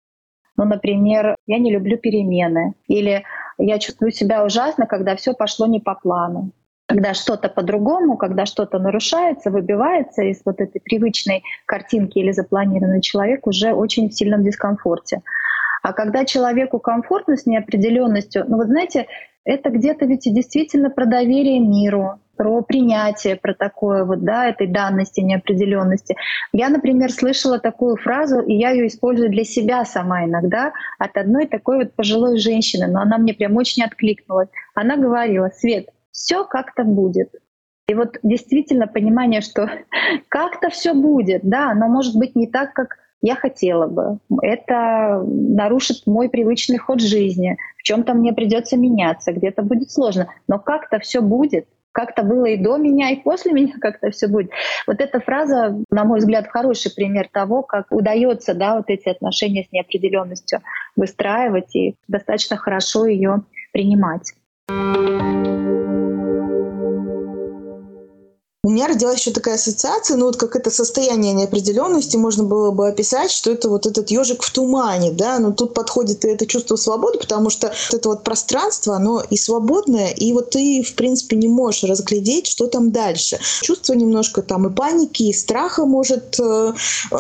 Ну, 0.57 0.65
например, 0.65 1.35
я 1.47 1.57
не 1.57 1.71
люблю 1.71 1.97
перемены. 1.97 2.73
Или 2.88 3.23
я 3.57 3.79
чувствую 3.79 4.12
себя 4.12 4.43
ужасно, 4.45 4.88
когда 4.88 5.15
все 5.15 5.33
пошло 5.33 5.67
не 5.67 5.79
по 5.79 5.95
плану 5.95 6.51
когда 6.89 7.13
что-то 7.13 7.49
по-другому, 7.49 8.17
когда 8.17 8.47
что-то 8.47 8.80
нарушается, 8.80 9.52
выбивается 9.52 10.23
из 10.23 10.41
вот 10.43 10.60
этой 10.60 10.82
привычной 10.82 11.43
картинки 11.67 12.17
или 12.17 12.32
запланированный 12.32 13.02
человек 13.02 13.45
уже 13.45 13.73
очень 13.73 14.10
в 14.10 14.13
сильном 14.13 14.43
дискомфорте. 14.43 15.21
А 15.84 15.93
когда 15.93 16.25
человеку 16.25 16.80
комфортно 16.80 17.38
с 17.38 17.45
неопределенностью, 17.45 18.43
ну 18.47 18.58
вот 18.58 18.67
знаете, 18.67 19.06
это 19.45 19.69
где-то 19.69 20.06
ведь 20.06 20.23
действительно 20.23 20.89
про 20.89 21.06
доверие 21.06 21.60
миру, 21.60 22.19
про 22.36 22.63
принятие, 22.63 23.36
про 23.36 23.54
такое 23.54 24.04
вот, 24.04 24.23
да, 24.23 24.49
этой 24.49 24.65
данности, 24.65 25.21
неопределенности. 25.21 26.15
Я, 26.54 26.69
например, 26.69 27.12
слышала 27.12 27.60
такую 27.60 27.97
фразу, 27.97 28.39
и 28.39 28.54
я 28.54 28.71
ее 28.71 28.88
использую 28.88 29.30
для 29.30 29.43
себя 29.43 29.86
сама 29.86 30.25
иногда, 30.25 30.73
от 30.97 31.15
одной 31.17 31.45
такой 31.45 31.78
вот 31.78 31.93
пожилой 31.93 32.39
женщины, 32.39 32.88
но 32.88 33.02
она 33.02 33.19
мне 33.19 33.36
прям 33.36 33.58
очень 33.58 33.84
откликнулась. 33.84 34.49
Она 34.73 34.97
говорила, 34.97 35.52
Свет, 35.56 35.89
все 36.19 36.43
как-то 36.43 36.84
будет. 36.84 37.34
И 37.88 37.95
вот 37.95 38.17
действительно 38.21 38.88
понимание, 38.88 39.41
что 39.41 39.67
как-то 40.29 40.69
все 40.69 40.93
будет, 40.93 41.41
да, 41.43 41.73
но 41.73 41.88
может 41.88 42.15
быть 42.15 42.36
не 42.36 42.47
так, 42.47 42.73
как 42.73 42.97
я 43.21 43.36
хотела 43.36 43.88
бы. 43.88 44.19
Это 44.41 45.23
нарушит 45.25 46.05
мой 46.05 46.29
привычный 46.29 46.77
ход 46.77 47.01
жизни. 47.01 47.58
В 47.77 47.84
чем-то 47.84 48.13
мне 48.13 48.32
придется 48.32 48.77
меняться, 48.77 49.34
где-то 49.34 49.63
будет 49.63 49.91
сложно. 49.91 50.27
Но 50.47 50.60
как-то 50.60 50.99
все 50.99 51.21
будет. 51.21 51.67
Как-то 51.91 52.21
было 52.21 52.45
и 52.45 52.55
до 52.55 52.77
меня, 52.77 53.10
и 53.10 53.21
после 53.21 53.51
меня 53.53 53.73
как-то 53.82 54.12
все 54.12 54.27
будет. 54.27 54.51
Вот 54.88 55.01
эта 55.01 55.19
фраза, 55.19 55.75
на 55.89 56.05
мой 56.05 56.19
взгляд, 56.19 56.47
хороший 56.47 56.93
пример 56.93 57.27
того, 57.32 57.63
как 57.63 57.88
удается 57.89 58.53
да, 58.53 58.77
вот 58.77 58.86
эти 58.88 59.10
отношения 59.10 59.63
с 59.63 59.71
неопределенностью 59.71 60.60
выстраивать 60.95 61.75
и 61.75 61.95
достаточно 62.08 62.55
хорошо 62.55 63.05
ее 63.05 63.41
принимать. 63.73 64.34
У 68.69 68.71
меня 68.71 68.88
родилась 68.88 69.17
еще 69.17 69.32
такая 69.32 69.55
ассоциация, 69.55 70.15
ну 70.15 70.27
вот 70.27 70.38
как 70.38 70.55
это 70.55 70.69
состояние 70.69 71.34
неопределенности 71.34 72.17
можно 72.17 72.43
было 72.43 72.69
бы 72.69 72.88
описать, 72.88 73.32
что 73.32 73.49
это 73.49 73.67
вот 73.67 73.88
этот 73.88 74.12
ежик 74.12 74.43
в 74.43 74.51
тумане, 74.51 75.10
да, 75.10 75.39
но 75.39 75.51
тут 75.51 75.73
подходит 75.73 76.23
и 76.23 76.27
это 76.27 76.45
чувство 76.45 76.75
свободы, 76.75 77.17
потому 77.17 77.49
что 77.49 77.73
это 77.91 78.10
вот 78.10 78.23
пространство, 78.23 78.95
оно 78.95 79.23
и 79.27 79.38
свободное, 79.38 80.12
и 80.12 80.32
вот 80.34 80.51
ты, 80.51 80.84
в 80.84 80.93
принципе, 80.93 81.36
не 81.36 81.47
можешь 81.47 81.82
разглядеть, 81.82 82.45
что 82.45 82.67
там 82.67 82.91
дальше. 82.91 83.39
Чувство 83.63 83.93
немножко 83.93 84.43
там 84.43 84.67
и 84.67 84.69
паники, 84.71 85.23
и 85.23 85.34
страха 85.34 85.86
может 85.86 86.39
э, 86.39 86.73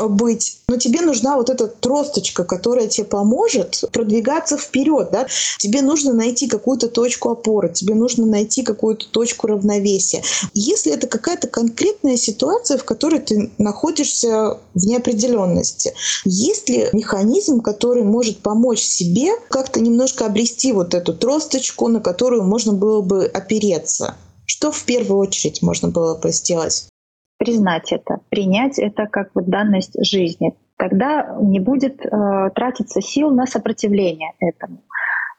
быть, 0.07 0.59
но 0.67 0.77
тебе 0.77 1.01
нужна 1.01 1.35
вот 1.35 1.49
эта 1.49 1.65
тросточка, 1.65 2.43
которая 2.43 2.85
тебе 2.85 3.05
поможет 3.05 3.85
продвигаться 3.91 4.55
вперед, 4.55 5.09
да. 5.11 5.25
Тебе 5.57 5.81
нужно 5.81 6.13
найти 6.13 6.47
какую-то 6.47 6.89
точку 6.89 7.31
опоры, 7.31 7.73
тебе 7.73 7.95
нужно 7.95 8.27
найти 8.27 8.61
какую-то 8.61 9.07
точку 9.07 9.47
равновесия. 9.47 10.21
Если 10.53 10.93
это 10.93 11.07
какая 11.07 11.38
какая-то 11.39 11.47
конкретная 11.47 12.17
ситуация, 12.17 12.77
в 12.77 12.85
которой 12.85 13.19
ты 13.19 13.51
находишься 13.57 14.57
в 14.73 14.85
неопределенности. 14.85 15.93
Есть 16.25 16.69
ли 16.69 16.87
механизм, 16.93 17.61
который 17.61 18.03
может 18.03 18.39
помочь 18.39 18.79
себе 18.79 19.31
как-то 19.49 19.79
немножко 19.79 20.25
обрести 20.25 20.73
вот 20.73 20.93
эту 20.93 21.13
тросточку, 21.13 21.87
на 21.87 22.01
которую 22.01 22.43
можно 22.43 22.73
было 22.73 23.01
бы 23.01 23.25
опереться? 23.25 24.15
Что 24.45 24.71
в 24.71 24.83
первую 24.83 25.19
очередь 25.19 25.61
можно 25.61 25.89
было 25.89 26.17
бы 26.17 26.31
сделать? 26.31 26.89
Признать 27.37 27.91
это, 27.91 28.19
принять 28.29 28.79
это 28.79 29.07
как 29.07 29.29
вот 29.33 29.45
данность 29.45 29.93
жизни. 30.03 30.55
Тогда 30.77 31.37
не 31.41 31.59
будет 31.59 32.05
э, 32.05 32.49
тратиться 32.55 33.01
сил 33.01 33.31
на 33.31 33.45
сопротивление 33.45 34.31
этому. 34.39 34.81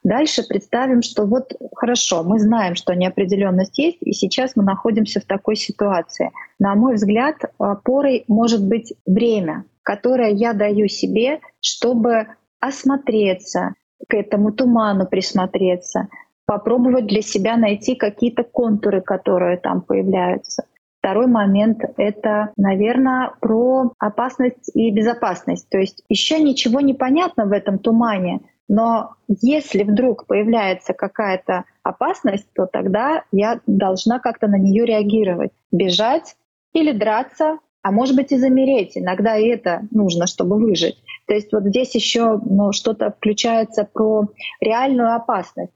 Дальше 0.03 0.43
представим, 0.49 1.03
что 1.03 1.27
вот 1.27 1.53
хорошо, 1.75 2.23
мы 2.23 2.39
знаем, 2.39 2.75
что 2.75 2.95
неопределенность 2.95 3.79
есть, 3.79 3.99
и 4.01 4.13
сейчас 4.13 4.57
мы 4.57 4.65
находимся 4.65 5.21
в 5.21 5.25
такой 5.25 5.57
ситуации. 5.57 6.31
На 6.59 6.75
мой 6.75 6.95
взгляд, 6.95 7.37
опорой 7.59 8.25
может 8.27 8.67
быть 8.67 8.95
время, 9.07 9.65
которое 9.83 10.31
я 10.31 10.55
даю 10.55 10.89
себе, 10.89 11.41
чтобы 11.61 12.29
осмотреться, 12.61 13.75
к 14.09 14.15
этому 14.15 14.53
туману 14.53 15.07
присмотреться, 15.07 16.09
попробовать 16.47 17.07
для 17.07 17.23
себя 17.23 17.57
найти 17.57 17.95
какие-то 17.95 18.43
контуры, 18.43 19.03
которые 19.03 19.59
там 19.59 19.83
появляются. 19.83 20.65
Второй 20.99 21.29
момент— 21.29 21.81
это, 21.97 22.53
наверное, 22.57 23.33
про 23.41 23.93
опасность 23.99 24.71
и 24.75 24.91
безопасность. 24.91 25.69
То 25.71 25.79
есть 25.79 26.03
еще 26.09 26.41
ничего 26.41 26.81
не 26.81 26.93
понятно 26.93 27.47
в 27.47 27.53
этом 27.53 27.79
тумане, 27.79 28.41
но 28.71 29.17
если 29.27 29.83
вдруг 29.83 30.27
появляется 30.27 30.93
какая-то 30.93 31.65
опасность, 31.83 32.47
то 32.55 32.67
тогда 32.67 33.25
я 33.33 33.61
должна 33.67 34.21
как-то 34.21 34.47
на 34.47 34.55
нее 34.55 34.87
реагировать. 34.87 35.51
Бежать 35.73 36.37
или 36.73 36.93
драться, 36.93 37.59
а 37.83 37.91
может 37.91 38.15
быть 38.15 38.31
и 38.31 38.37
замереть. 38.37 38.93
Иногда 38.97 39.37
и 39.37 39.49
это 39.49 39.83
нужно, 39.91 40.29
чтобы 40.29 40.55
выжить. 40.55 41.03
То 41.27 41.35
есть 41.35 41.53
вот 41.53 41.65
здесь 41.65 41.97
еще 41.97 42.41
ну, 42.45 42.71
что-то 42.71 43.11
включается 43.11 43.89
про 43.93 44.29
реальную 44.61 45.17
опасность. 45.17 45.73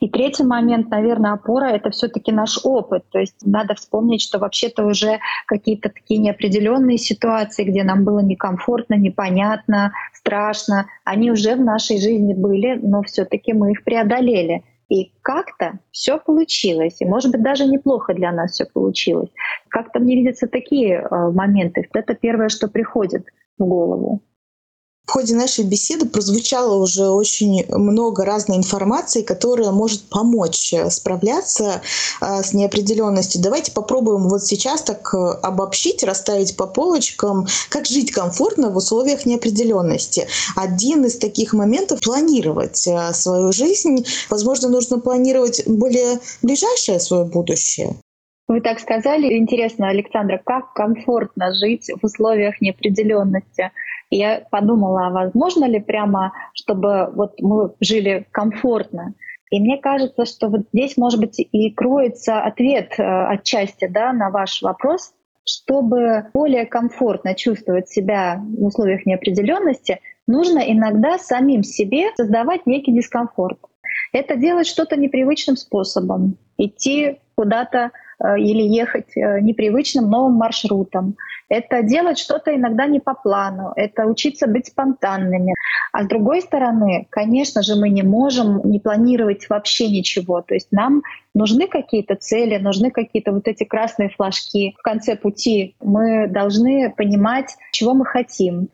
И 0.00 0.08
третий 0.08 0.44
момент, 0.44 0.90
наверное, 0.90 1.32
опора— 1.32 1.66
это 1.72 1.90
все 1.90 2.08
таки 2.08 2.32
наш 2.32 2.58
опыт. 2.64 3.04
То 3.10 3.18
есть 3.18 3.36
надо 3.44 3.74
вспомнить, 3.74 4.22
что 4.22 4.38
вообще-то 4.38 4.84
уже 4.84 5.20
какие-то 5.46 5.88
такие 5.88 6.20
неопределенные 6.20 6.98
ситуации, 6.98 7.64
где 7.64 7.82
нам 7.82 8.04
было 8.04 8.20
некомфортно, 8.20 8.94
непонятно, 8.94 9.92
страшно, 10.12 10.86
они 11.04 11.30
уже 11.30 11.56
в 11.56 11.60
нашей 11.60 12.00
жизни 12.00 12.34
были, 12.34 12.74
но 12.74 13.02
все 13.02 13.24
таки 13.24 13.52
мы 13.52 13.72
их 13.72 13.84
преодолели. 13.84 14.64
И 14.88 15.12
как-то 15.20 15.80
все 15.90 16.18
получилось, 16.18 16.96
и 17.00 17.04
может 17.04 17.30
быть 17.30 17.42
даже 17.42 17.66
неплохо 17.66 18.14
для 18.14 18.32
нас 18.32 18.52
все 18.52 18.64
получилось. 18.64 19.28
Как-то 19.68 20.00
мне 20.00 20.16
видятся 20.16 20.46
такие 20.46 20.94
э, 20.94 21.30
моменты. 21.30 21.86
Это 21.92 22.14
первое, 22.14 22.48
что 22.48 22.68
приходит 22.68 23.26
в 23.58 23.66
голову. 23.66 24.22
В 25.08 25.10
ходе 25.10 25.34
нашей 25.34 25.64
беседы 25.64 26.04
прозвучало 26.04 26.76
уже 26.76 27.08
очень 27.08 27.64
много 27.70 28.26
разной 28.26 28.58
информации, 28.58 29.22
которая 29.22 29.70
может 29.70 30.02
помочь 30.10 30.74
э, 30.74 30.90
справляться 30.90 31.80
э, 32.20 32.42
с 32.42 32.52
неопределенностью. 32.52 33.40
Давайте 33.40 33.72
попробуем 33.72 34.28
вот 34.28 34.44
сейчас 34.44 34.82
так 34.82 35.14
э, 35.14 35.16
обобщить, 35.42 36.02
расставить 36.02 36.58
по 36.58 36.66
полочкам, 36.66 37.46
как 37.70 37.86
жить 37.86 38.12
комфортно 38.12 38.68
в 38.68 38.76
условиях 38.76 39.24
неопределенности. 39.24 40.28
Один 40.54 41.06
из 41.06 41.16
таких 41.16 41.54
моментов– 41.54 42.00
планировать 42.02 42.86
свою 43.12 43.50
жизнь. 43.50 44.04
Возможно, 44.28 44.68
нужно 44.68 44.98
планировать 44.98 45.62
более 45.66 46.20
ближайшее 46.42 47.00
свое 47.00 47.24
будущее. 47.24 47.96
Вы 48.46 48.60
так 48.60 48.78
сказали. 48.78 49.38
Интересно, 49.38 49.88
Александра, 49.88 50.40
как 50.44 50.74
комфортно 50.74 51.54
жить 51.54 51.90
в 51.98 52.04
условиях 52.04 52.60
неопределенности? 52.60 53.70
Я 54.10 54.42
подумала, 54.50 55.06
а 55.06 55.10
возможно 55.10 55.64
ли 55.66 55.80
прямо, 55.80 56.32
чтобы 56.54 57.10
вот 57.14 57.40
мы 57.40 57.72
жили 57.80 58.26
комфортно. 58.30 59.14
И 59.50 59.60
мне 59.60 59.78
кажется, 59.78 60.24
что 60.26 60.48
вот 60.48 60.62
здесь, 60.72 60.96
может 60.96 61.20
быть, 61.20 61.38
и 61.38 61.70
кроется 61.70 62.40
ответ 62.40 62.94
э, 62.98 63.02
отчасти 63.02 63.86
да, 63.86 64.12
на 64.12 64.30
ваш 64.30 64.60
вопрос, 64.62 65.12
чтобы 65.46 66.26
более 66.34 66.66
комфортно 66.66 67.34
чувствовать 67.34 67.88
себя 67.88 68.42
в 68.42 68.66
условиях 68.66 69.06
неопределенности, 69.06 70.00
нужно 70.26 70.58
иногда 70.58 71.18
самим 71.18 71.62
себе 71.62 72.10
создавать 72.16 72.66
некий 72.66 72.92
дискомфорт. 72.92 73.58
Это 74.12 74.36
делать 74.36 74.66
что-то 74.66 74.96
непривычным 74.96 75.56
способом, 75.56 76.36
идти 76.58 77.20
куда-то 77.34 77.90
э, 78.22 78.38
или 78.38 78.62
ехать 78.62 79.16
э, 79.16 79.40
непривычным 79.40 80.10
новым 80.10 80.34
маршрутом, 80.34 81.16
это 81.48 81.82
делать 81.82 82.18
что-то 82.18 82.54
иногда 82.54 82.86
не 82.86 83.00
по 83.00 83.14
плану, 83.14 83.72
это 83.76 84.06
учиться 84.06 84.46
быть 84.46 84.66
спонтанными. 84.66 85.54
А 85.92 86.04
с 86.04 86.06
другой 86.06 86.42
стороны, 86.42 87.06
конечно 87.10 87.62
же, 87.62 87.76
мы 87.76 87.88
не 87.88 88.02
можем 88.02 88.60
не 88.64 88.80
планировать 88.80 89.48
вообще 89.48 89.88
ничего. 89.88 90.42
То 90.42 90.54
есть 90.54 90.68
нам 90.70 91.02
нужны 91.34 91.66
какие-то 91.66 92.16
цели, 92.16 92.58
нужны 92.58 92.90
какие-то 92.90 93.32
вот 93.32 93.48
эти 93.48 93.64
красные 93.64 94.10
флажки 94.10 94.74
в 94.78 94.82
конце 94.82 95.16
пути. 95.16 95.74
Мы 95.80 96.28
должны 96.28 96.92
понимать, 96.96 97.56
чего 97.72 97.94
мы 97.94 98.04
хотим. 98.04 98.68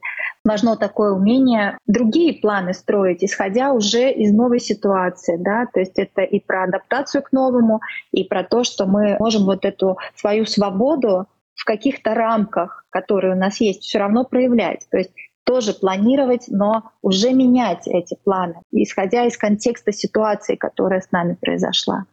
Важно 0.45 0.77
такое 0.77 1.13
умение 1.13 1.79
другие 1.87 2.35
планы 2.35 2.75
строить, 2.75 3.25
исходя 3.25 3.73
уже 3.73 4.11
из 4.11 4.33
новой 4.33 4.61
ситуации. 4.61 5.37
Да? 5.39 5.67
То 5.73 5.81
есть 5.81 5.99
это 5.99 6.23
и 6.23 6.41
про 6.41 6.65
адаптацию 6.65 7.23
к 7.23 7.33
новому, 7.33 7.81
и 8.13 8.25
про 8.25 8.45
то, 8.45 8.65
что 8.65 8.87
мы 8.87 9.17
можем 9.19 9.45
вот 9.45 9.65
эту 9.65 9.97
свою 10.17 10.45
свободу 10.45 11.27
в 11.55 11.65
каких-то 11.65 12.15
рамках, 12.15 12.85
которые 12.91 13.35
у 13.35 13.39
нас 13.39 13.61
есть, 13.61 13.83
все 13.83 13.99
равно 13.99 14.25
проявлять. 14.25 14.87
То 14.91 14.99
есть 14.99 15.13
тоже 15.45 15.75
планировать, 15.75 16.47
но 16.49 16.91
уже 17.03 17.33
менять 17.33 17.87
эти 17.87 18.17
планы, 18.25 18.57
исходя 18.73 19.27
из 19.27 19.37
контекста 19.37 19.93
ситуации, 19.93 20.57
которая 20.57 21.01
с 21.01 21.13
нами 21.13 21.37
произошла. 21.41 22.07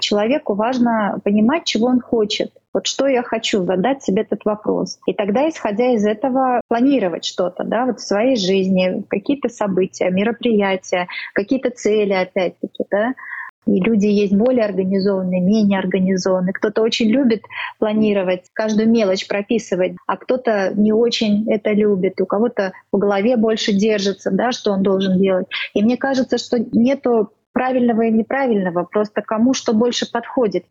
Человеку 0.00 0.54
важно 0.54 1.18
понимать, 1.24 1.64
чего 1.64 1.86
он 1.86 2.00
хочет. 2.00 2.52
Вот 2.72 2.86
что 2.86 3.06
я 3.06 3.22
хочу, 3.22 3.64
задать 3.64 4.02
себе 4.02 4.22
этот 4.22 4.44
вопрос. 4.44 4.98
И 5.06 5.14
тогда, 5.14 5.48
исходя 5.48 5.94
из 5.94 6.04
этого, 6.04 6.60
планировать 6.68 7.24
что-то 7.24 7.64
да, 7.64 7.86
вот 7.86 8.00
в 8.00 8.06
своей 8.06 8.36
жизни, 8.36 9.02
какие-то 9.08 9.48
события, 9.48 10.10
мероприятия, 10.10 11.08
какие-то 11.32 11.70
цели, 11.70 12.12
опять-таки. 12.12 12.84
Да, 12.90 13.14
и 13.66 13.80
люди 13.80 14.06
есть 14.06 14.34
более 14.34 14.64
организованные, 14.64 15.40
менее 15.40 15.78
организованные. 15.78 16.52
Кто-то 16.52 16.82
очень 16.82 17.08
любит 17.08 17.42
планировать, 17.78 18.44
каждую 18.52 18.88
мелочь 18.88 19.26
прописывать, 19.26 19.96
а 20.06 20.16
кто-то 20.16 20.72
не 20.74 20.92
очень 20.92 21.50
это 21.50 21.72
любит. 21.72 22.20
У 22.20 22.26
кого-то 22.26 22.72
в 22.92 22.98
голове 22.98 23.36
больше 23.36 23.72
держится, 23.72 24.30
да, 24.30 24.52
что 24.52 24.72
он 24.72 24.82
должен 24.82 25.18
делать. 25.18 25.46
И 25.74 25.82
мне 25.82 25.96
кажется, 25.96 26.38
что 26.38 26.58
нету 26.58 27.32
правильного 27.52 28.02
и 28.02 28.12
неправильного, 28.12 28.84
просто 28.84 29.22
кому 29.22 29.54
что 29.54 29.72
больше 29.72 30.10
подходит. 30.10 30.66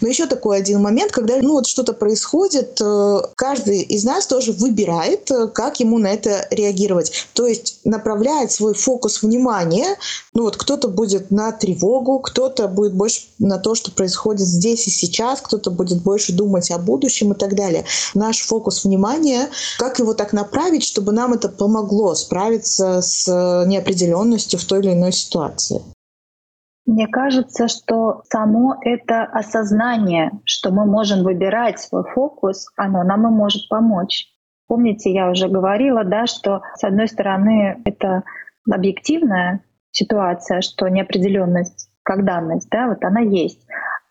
Но 0.00 0.08
еще 0.08 0.26
такой 0.26 0.58
один 0.58 0.80
момент, 0.80 1.12
когда 1.12 1.36
ну, 1.40 1.52
вот 1.52 1.66
что-то 1.66 1.92
происходит, 1.92 2.80
э, 2.80 3.20
каждый 3.36 3.82
из 3.82 4.04
нас 4.04 4.26
тоже 4.26 4.52
выбирает, 4.52 5.30
э, 5.30 5.48
как 5.48 5.80
ему 5.80 5.98
на 5.98 6.08
это 6.08 6.46
реагировать. 6.50 7.12
То 7.34 7.46
есть 7.46 7.80
направляет 7.84 8.52
свой 8.52 8.74
фокус 8.74 9.22
внимания. 9.22 9.96
Ну 10.34 10.42
вот 10.42 10.56
кто-то 10.56 10.88
будет 10.88 11.30
на 11.30 11.52
тревогу, 11.52 12.20
кто-то 12.20 12.68
будет 12.68 12.94
больше 12.94 13.22
на 13.38 13.58
то, 13.58 13.74
что 13.74 13.90
происходит 13.90 14.46
здесь 14.46 14.86
и 14.86 14.90
сейчас, 14.90 15.40
кто-то 15.40 15.70
будет 15.70 16.02
больше 16.02 16.32
думать 16.32 16.70
о 16.70 16.78
будущем 16.78 17.32
и 17.32 17.36
так 17.36 17.54
далее. 17.54 17.84
Наш 18.14 18.40
фокус 18.40 18.84
внимания, 18.84 19.48
как 19.78 19.98
его 19.98 20.14
так 20.14 20.32
направить, 20.32 20.84
чтобы 20.84 21.12
нам 21.12 21.32
это 21.32 21.48
помогло 21.48 22.14
справиться 22.14 23.00
с 23.02 23.26
неопределенностью 23.66 24.58
в 24.58 24.64
той 24.64 24.80
или 24.80 24.92
иной 24.92 25.12
ситуации. 25.12 25.82
Мне 26.88 27.06
кажется, 27.06 27.68
что 27.68 28.22
само 28.30 28.76
это 28.80 29.24
осознание, 29.24 30.30
что 30.46 30.70
мы 30.70 30.86
можем 30.86 31.22
выбирать 31.22 31.78
свой 31.78 32.02
фокус, 32.02 32.72
оно 32.78 33.02
нам 33.02 33.26
и 33.26 33.30
может 33.30 33.68
помочь. 33.68 34.24
Помните, 34.68 35.12
я 35.12 35.30
уже 35.30 35.48
говорила, 35.48 36.02
да, 36.02 36.24
что 36.24 36.62
с 36.76 36.84
одной 36.84 37.08
стороны 37.08 37.82
это 37.84 38.22
объективная 38.66 39.60
ситуация, 39.90 40.62
что 40.62 40.88
неопределенность 40.88 41.90
как 42.04 42.24
данность, 42.24 42.70
да, 42.70 42.88
вот 42.88 43.04
она 43.04 43.20
есть. 43.20 43.66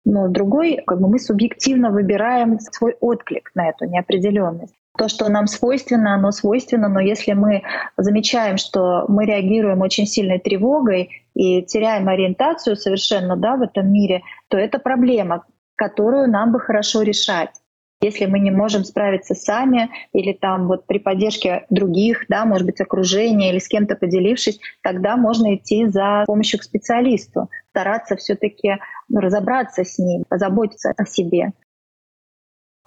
Но 0.05 0.27
другой, 0.27 0.83
как 0.85 1.01
бы 1.01 1.09
мы 1.09 1.17
субъективно 1.17 1.89
выбираем 1.89 2.59
свой 2.59 2.95
отклик 3.01 3.49
на 3.55 3.69
эту 3.69 3.85
неопределенность 3.85 4.75
то, 4.97 5.07
что 5.07 5.29
нам 5.29 5.47
свойственно, 5.47 6.15
оно 6.15 6.31
свойственно, 6.31 6.89
но 6.89 6.99
если 6.99 7.33
мы 7.33 7.63
замечаем, 7.95 8.57
что 8.57 9.05
мы 9.07 9.25
реагируем 9.25 9.81
очень 9.81 10.05
сильной 10.05 10.39
тревогой 10.39 11.23
и 11.33 11.61
теряем 11.63 12.09
ориентацию 12.09 12.75
совершенно 12.75 13.37
да, 13.37 13.55
в 13.55 13.61
этом 13.61 13.91
мире, 13.91 14.23
то 14.49 14.57
это 14.57 14.79
проблема, 14.79 15.45
которую 15.75 16.29
нам 16.29 16.51
бы 16.51 16.59
хорошо 16.59 17.03
решать. 17.03 17.51
Если 17.99 18.27
мы 18.27 18.37
не 18.39 18.51
можем 18.51 18.83
справиться 18.83 19.33
сами 19.33 19.89
или 20.13 20.31
там 20.31 20.67
вот 20.67 20.85
при 20.85 20.99
поддержке 20.99 21.65
других, 21.71 22.25
да, 22.29 22.45
может 22.45 22.65
быть, 22.67 22.79
окружения 22.79 23.51
или 23.51 23.57
с 23.57 23.67
кем-то 23.67 23.95
поделившись, 23.95 24.59
тогда 24.83 25.17
можно 25.17 25.55
идти 25.55 25.87
за 25.87 26.23
помощью 26.27 26.59
к 26.59 26.63
специалисту, 26.63 27.49
стараться 27.69 28.15
все-таки 28.15 28.77
разобраться 29.11 29.83
с 29.83 29.97
ним, 29.97 30.25
позаботиться 30.29 30.93
о 30.95 31.05
себе. 31.05 31.53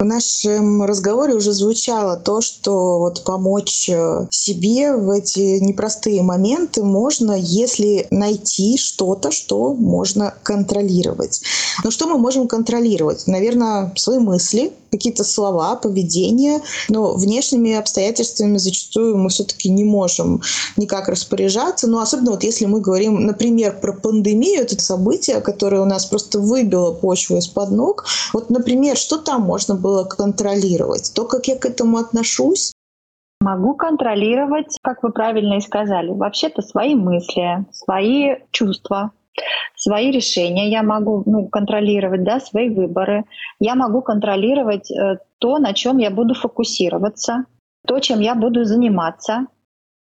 В 0.01 0.05
нашем 0.05 0.83
разговоре 0.83 1.35
уже 1.35 1.53
звучало 1.53 2.17
то, 2.17 2.41
что 2.41 2.99
вот 3.01 3.23
помочь 3.23 3.91
э, 3.91 4.29
себе 4.31 4.97
в 4.97 5.11
эти 5.11 5.59
непростые 5.59 6.23
моменты 6.23 6.83
можно, 6.83 7.33
если 7.33 8.07
найти 8.11 8.79
что-то, 8.79 9.31
что 9.31 9.75
можно 9.75 10.33
контролировать. 10.43 11.43
Но 11.85 11.91
что 11.91 12.09
мы 12.09 12.17
можем 12.17 12.49
контролировать? 12.49 13.27
Наверное, 13.27 13.93
свои 13.95 14.19
мысли, 14.19 14.73
какие-то 14.91 15.25
слова, 15.25 15.77
поведение. 15.77 16.61
Но 16.89 17.15
внешними 17.15 17.75
обстоятельствами 17.75 18.59
зачастую 18.59 19.17
мы 19.17 19.31
все-таки 19.31 19.71
не 19.71 19.85
можем 19.85 20.43
никак 20.77 21.09
распоряжаться. 21.09 21.87
Но 21.87 22.01
особенно 22.01 22.33
вот 22.33 22.43
если 22.43 22.67
мы 22.67 22.81
говорим, 22.81 23.27
например, 23.27 23.79
про 23.81 23.93
пандемию, 23.93 24.63
это 24.63 24.81
событие, 24.81 25.41
которое 25.41 25.83
у 25.83 25.87
нас 25.87 26.07
просто 26.07 26.39
выбило 26.39 26.93
почву 26.93 27.37
из-под 27.39 27.71
ног. 27.71 28.05
Вот, 28.33 28.51
например, 28.51 28.97
что 28.97 29.19
там 29.19 29.43
можно 29.43 29.75
было 29.75 29.89
было 29.90 30.05
контролировать. 30.05 31.12
То, 31.14 31.24
как 31.24 31.48
я 31.48 31.57
к 31.59 31.66
этому 31.66 31.98
отношусь, 31.98 32.72
Могу 33.42 33.74
контролировать, 33.74 34.76
как 34.83 35.03
вы 35.03 35.12
правильно 35.12 35.55
и 35.55 35.61
сказали, 35.62 36.11
вообще-то 36.11 36.61
свои 36.61 36.94
мысли, 36.94 37.64
свои 37.72 38.37
чувства, 38.50 39.12
свои 39.74 40.11
решения. 40.11 40.70
Я 40.70 40.83
могу 40.83 41.22
ну, 41.24 41.48
контролировать 41.48 42.22
да, 42.22 42.38
свои 42.38 42.68
выборы. 42.68 43.24
Я 43.59 43.76
могу 43.76 44.03
контролировать 44.03 44.90
э, 44.90 45.20
то, 45.38 45.59
на 45.59 45.72
чем 45.72 45.96
я 45.96 46.11
буду 46.11 46.35
фокусироваться, 46.35 47.46
то, 47.87 47.98
чем 48.00 48.20
я 48.20 48.35
буду 48.35 48.64
заниматься. 48.64 49.46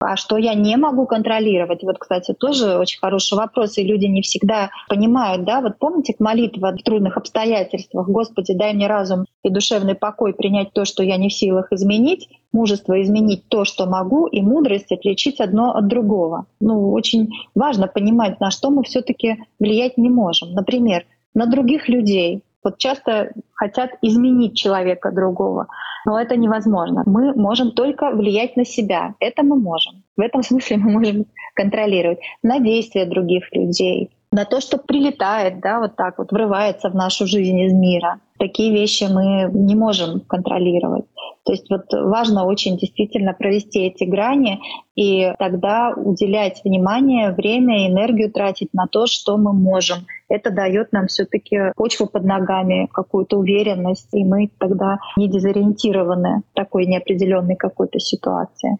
А 0.04 0.16
что 0.16 0.38
я 0.38 0.54
не 0.54 0.78
могу 0.78 1.06
контролировать? 1.06 1.84
Вот, 1.84 1.98
кстати, 1.98 2.34
тоже 2.34 2.78
очень 2.78 3.00
хороший 3.00 3.38
вопрос, 3.38 3.78
и 3.78 3.84
люди 3.84 4.06
не 4.06 4.22
всегда 4.22 4.70
понимают, 4.90 5.44
да, 5.46 5.62
вот 5.62 5.78
помните 5.80 6.16
молитва 6.20 6.72
в 6.72 6.84
трудных 6.84 7.18
обстоятельствах, 7.18 8.08
«Господи, 8.08 8.54
дай 8.54 8.74
мне 8.74 8.88
разум 8.88 9.26
и 9.44 9.50
душевный 9.50 9.96
покой 9.96 10.34
принять 10.34 10.74
то, 10.74 10.86
что 10.86 11.04
я 11.04 11.18
не 11.18 11.30
в 11.30 11.34
силах 11.34 11.72
изменить», 11.72 12.30
мужество 12.54 13.02
изменить 13.02 13.48
то, 13.50 13.66
что 13.66 13.86
могу, 13.86 14.28
и 14.28 14.42
мудрость 14.42 14.92
отличить 14.92 15.42
одно 15.42 15.76
от 15.76 15.88
другого. 15.88 16.46
Ну, 16.62 16.92
очень 16.92 17.30
важно 17.56 17.88
понимать, 17.88 18.40
на 18.40 18.52
что 18.52 18.70
мы 18.70 18.84
все 18.84 19.02
таки 19.02 19.38
влиять 19.60 19.98
не 19.98 20.10
можем. 20.10 20.54
Например, 20.54 21.04
на 21.34 21.48
других 21.48 21.90
людей, 21.90 22.44
вот 22.64 22.78
часто 22.78 23.32
хотят 23.54 23.92
изменить 24.02 24.56
человека 24.56 25.12
другого, 25.12 25.68
но 26.06 26.20
это 26.20 26.36
невозможно. 26.36 27.04
Мы 27.06 27.34
можем 27.34 27.72
только 27.72 28.12
влиять 28.12 28.58
на 28.58 28.66
себя. 28.66 29.16
Это 29.20 29.44
мы 29.44 29.56
можем. 29.60 30.04
В 30.18 30.22
этом 30.22 30.44
смысле 30.44 30.78
мы 30.78 30.92
можем 30.92 31.26
контролировать 31.56 32.20
на 32.42 32.60
действия 32.60 33.06
других 33.06 33.52
людей, 33.54 34.10
на 34.34 34.46
то, 34.46 34.60
что 34.60 34.78
прилетает, 34.80 35.60
да, 35.62 35.80
вот 35.80 35.96
так 35.96 36.18
вот 36.18 36.32
врывается 36.32 36.90
в 36.90 36.96
нашу 36.96 37.28
жизнь 37.28 37.60
из 37.60 37.72
мира. 37.72 38.20
Такие 38.40 38.74
вещи 38.74 39.04
мы 39.04 39.50
не 39.54 39.76
можем 39.76 40.22
контролировать. 40.22 41.06
То 41.46 41.52
есть 41.52 41.70
вот 41.70 41.86
важно 41.92 42.46
очень 42.46 42.78
действительно 42.78 43.34
провести 43.34 43.82
эти 43.82 44.06
грани 44.06 44.60
и 44.96 45.34
тогда 45.38 45.94
уделять 45.96 46.62
внимание, 46.64 47.32
время, 47.32 47.88
энергию 47.88 48.32
тратить 48.32 48.74
на 48.74 48.88
то, 48.88 49.06
что 49.06 49.38
мы 49.38 49.54
можем. 49.54 50.08
Это 50.30 50.50
дает 50.50 50.92
нам 50.94 51.08
все-таки 51.08 51.72
почву 51.76 52.08
под 52.08 52.24
ногами, 52.24 52.90
какую-то 52.92 53.38
уверенность, 53.38 54.10
и 54.14 54.26
мы 54.26 54.50
тогда 54.58 54.98
не 55.16 55.28
дезориентированы 55.28 56.42
в 56.52 56.56
такой 56.56 56.88
неопределенной 56.88 57.56
какой-то 57.56 58.00
ситуации 58.00 58.80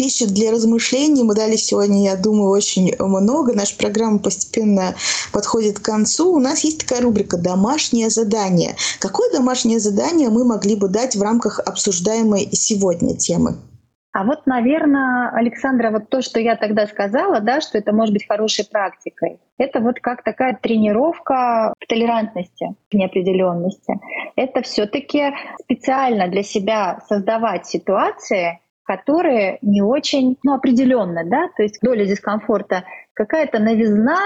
пищи 0.00 0.26
для 0.26 0.50
размышлений 0.50 1.22
мы 1.24 1.34
дали 1.34 1.56
сегодня, 1.56 2.04
я 2.04 2.16
думаю, 2.16 2.48
очень 2.48 2.90
много. 2.98 3.54
Наша 3.54 3.76
программа 3.76 4.18
постепенно 4.18 4.94
подходит 5.30 5.78
к 5.78 5.82
концу. 5.82 6.32
У 6.32 6.38
нас 6.38 6.64
есть 6.64 6.80
такая 6.80 7.02
рубрика 7.02 7.36
«Домашнее 7.36 8.08
задание». 8.08 8.76
Какое 8.98 9.30
домашнее 9.30 9.78
задание 9.78 10.30
мы 10.30 10.46
могли 10.46 10.74
бы 10.74 10.88
дать 10.88 11.16
в 11.16 11.22
рамках 11.22 11.60
обсуждаемой 11.60 12.48
сегодня 12.52 13.14
темы? 13.14 13.56
А 14.12 14.24
вот, 14.24 14.46
наверное, 14.46 15.30
Александра, 15.34 15.90
вот 15.90 16.08
то, 16.08 16.22
что 16.22 16.40
я 16.40 16.56
тогда 16.56 16.86
сказала, 16.86 17.40
да, 17.40 17.60
что 17.60 17.76
это 17.76 17.92
может 17.92 18.14
быть 18.14 18.26
хорошей 18.26 18.64
практикой, 18.64 19.38
это 19.58 19.80
вот 19.80 20.00
как 20.00 20.24
такая 20.24 20.58
тренировка 20.60 21.74
в 21.78 21.86
толерантности, 21.86 22.74
в 22.90 22.94
неопределенности. 22.94 24.00
Это 24.34 24.62
все-таки 24.62 25.34
специально 25.60 26.26
для 26.26 26.42
себя 26.42 27.00
создавать 27.06 27.66
ситуации, 27.66 28.60
которые 28.90 29.58
не 29.62 29.82
очень 29.82 30.36
ну, 30.42 30.54
определенно, 30.54 31.22
да, 31.24 31.48
то 31.56 31.62
есть 31.62 31.78
доля 31.80 32.06
дискомфорта, 32.06 32.82
какая-то 33.14 33.60
новизна 33.60 34.18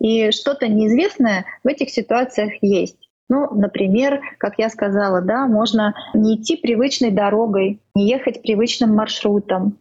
и 0.00 0.30
что-то 0.30 0.68
неизвестное 0.68 1.46
в 1.64 1.66
этих 1.66 1.90
ситуациях 1.90 2.52
есть. 2.60 3.10
Ну, 3.28 3.52
например, 3.52 4.20
как 4.38 4.54
я 4.58 4.68
сказала, 4.68 5.20
да, 5.20 5.48
можно 5.48 5.94
не 6.14 6.36
идти 6.36 6.56
привычной 6.56 7.10
дорогой, 7.10 7.80
не 7.96 8.08
ехать 8.08 8.40
привычным 8.42 8.94
маршрутом, 8.94 9.78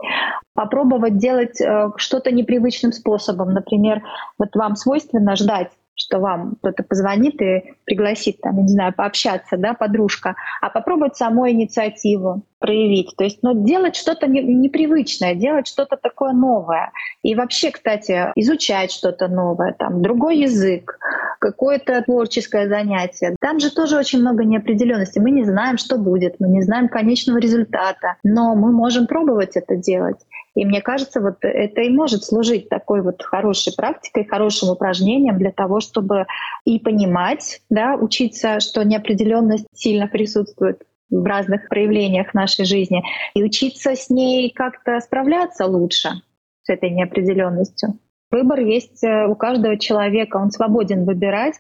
попробовать 0.56 1.18
делать 1.18 1.62
э, 1.62 1.92
что-то 1.98 2.32
непривычным 2.32 2.92
способом. 2.92 3.54
Например, 3.54 4.02
вот 4.40 4.56
вам 4.56 4.76
свойственно 4.78 5.36
ждать 5.36 5.70
что 6.04 6.20
вам 6.20 6.56
кто-то 6.62 6.84
позвонит 6.84 7.42
и 7.42 7.76
пригласит, 7.86 8.42
там, 8.42 8.58
не 8.62 8.68
знаю, 8.68 8.94
пообщаться, 8.94 9.58
да, 9.58 9.74
подружка, 9.74 10.36
а 10.62 10.70
попробовать 10.70 11.16
саму 11.16 11.50
инициативу 11.50 12.44
проявить. 12.60 13.16
То 13.18 13.24
есть, 13.24 13.40
ну, 13.42 13.66
делать 13.66 13.96
что-то 13.96 14.28
непривычное, 14.28 15.36
делать 15.36 15.68
что-то 15.68 15.98
такое 15.98 16.34
новое. 16.34 16.92
И 17.22 17.36
вообще, 17.36 17.72
кстати, 17.72 18.32
изучать 18.36 18.92
что-то 18.92 19.28
новое, 19.28 19.74
там, 19.74 20.02
другой 20.02 20.38
язык, 20.40 20.98
какое-то 21.40 22.02
творческое 22.04 22.68
занятие. 22.70 23.36
Там 23.40 23.60
же 23.60 23.70
тоже 23.70 23.98
очень 23.98 24.20
много 24.20 24.46
неопределенности. 24.46 25.20
Мы 25.20 25.32
не 25.32 25.44
знаем, 25.44 25.78
что 25.78 25.98
будет, 25.98 26.40
мы 26.40 26.48
не 26.48 26.62
знаем 26.62 26.88
конечного 26.88 27.38
результата, 27.38 28.16
но 28.24 28.56
мы 28.56 28.72
можем 28.72 29.08
пробовать 29.08 29.56
это 29.56 29.76
делать. 29.76 30.18
И 30.56 30.66
мне 30.66 30.82
кажется, 30.82 31.20
вот 31.20 31.38
это 31.42 31.82
и 31.82 31.90
может 31.90 32.24
служить 32.24 32.70
такой 32.70 33.02
вот 33.02 33.24
хорошей 33.24 33.74
практикой, 33.76 34.26
хорошим 34.26 34.70
упражнением 34.70 35.38
для 35.38 35.52
того, 35.52 35.80
чтобы 35.80 36.28
и 36.64 36.80
понимать, 36.80 37.62
да, 37.70 37.96
учиться, 37.96 38.60
что 38.60 38.84
неопределенность 38.84 39.66
сильно 39.74 40.08
присутствует 40.08 40.84
в 41.10 41.24
разных 41.26 41.70
проявлениях 41.70 42.34
нашей 42.34 42.66
жизни, 42.66 43.04
и 43.34 43.44
учиться 43.44 43.96
с 43.96 44.10
ней 44.10 44.52
как-то 44.52 45.00
справляться 45.00 45.66
лучше 45.66 46.10
с 46.64 46.70
этой 46.70 46.90
неопределенностью. 46.90 48.00
Выбор 48.32 48.60
есть 48.62 49.04
э, 49.04 49.28
у 49.28 49.36
каждого 49.36 49.78
человека, 49.78 50.38
он 50.38 50.50
свободен 50.50 51.06
выбирать, 51.06 51.56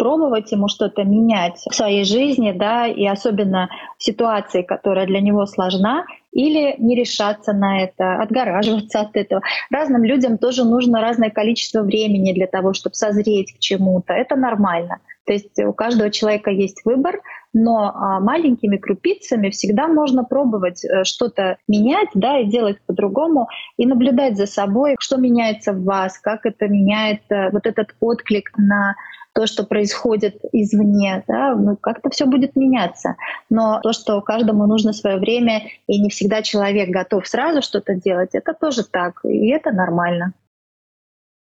пробовать 0.00 0.50
ему 0.50 0.68
что-то 0.68 1.04
менять 1.04 1.58
в 1.70 1.74
своей 1.74 2.04
жизни, 2.04 2.52
да, 2.52 2.86
и 2.86 3.04
особенно 3.04 3.68
в 3.98 4.02
ситуации, 4.02 4.62
которая 4.62 5.06
для 5.06 5.20
него 5.20 5.44
сложна, 5.44 6.06
или 6.32 6.74
не 6.78 6.96
решаться 6.96 7.52
на 7.52 7.82
это, 7.82 8.14
отгораживаться 8.22 9.00
от 9.00 9.14
этого. 9.14 9.42
Разным 9.70 10.02
людям 10.02 10.38
тоже 10.38 10.64
нужно 10.64 11.02
разное 11.02 11.28
количество 11.28 11.82
времени 11.82 12.32
для 12.32 12.46
того, 12.46 12.72
чтобы 12.72 12.94
созреть 12.94 13.52
к 13.52 13.58
чему-то. 13.58 14.14
Это 14.14 14.36
нормально. 14.36 15.00
То 15.26 15.34
есть 15.34 15.58
у 15.58 15.74
каждого 15.74 16.10
человека 16.10 16.50
есть 16.50 16.80
выбор, 16.86 17.20
но 17.52 17.92
а, 17.94 18.20
маленькими 18.20 18.78
крупицами 18.78 19.50
всегда 19.50 19.86
можно 19.86 20.24
пробовать 20.24 20.82
э, 20.84 21.04
что-то 21.04 21.58
менять, 21.68 22.08
да, 22.14 22.38
и 22.38 22.46
делать 22.46 22.78
по-другому, 22.86 23.48
и 23.76 23.86
наблюдать 23.86 24.36
за 24.36 24.46
собой, 24.46 24.96
что 24.98 25.18
меняется 25.18 25.72
в 25.72 25.84
вас, 25.84 26.18
как 26.18 26.46
это 26.46 26.68
меняет 26.68 27.20
э, 27.28 27.50
вот 27.50 27.66
этот 27.66 27.94
отклик 28.00 28.50
на 28.56 28.94
то, 29.40 29.46
что 29.46 29.64
происходит 29.64 30.36
извне, 30.52 31.24
да, 31.26 31.54
ну, 31.54 31.74
как-то 31.74 32.10
все 32.10 32.26
будет 32.26 32.56
меняться. 32.56 33.16
Но 33.48 33.80
то, 33.82 33.94
что 33.94 34.20
каждому 34.20 34.66
нужно 34.66 34.92
свое 34.92 35.16
время, 35.16 35.62
и 35.86 35.98
не 35.98 36.10
всегда 36.10 36.42
человек 36.42 36.90
готов 36.90 37.26
сразу 37.26 37.62
что-то 37.62 37.94
делать, 37.94 38.30
это 38.34 38.52
тоже 38.52 38.84
так, 38.84 39.24
и 39.24 39.48
это 39.48 39.70
нормально. 39.70 40.34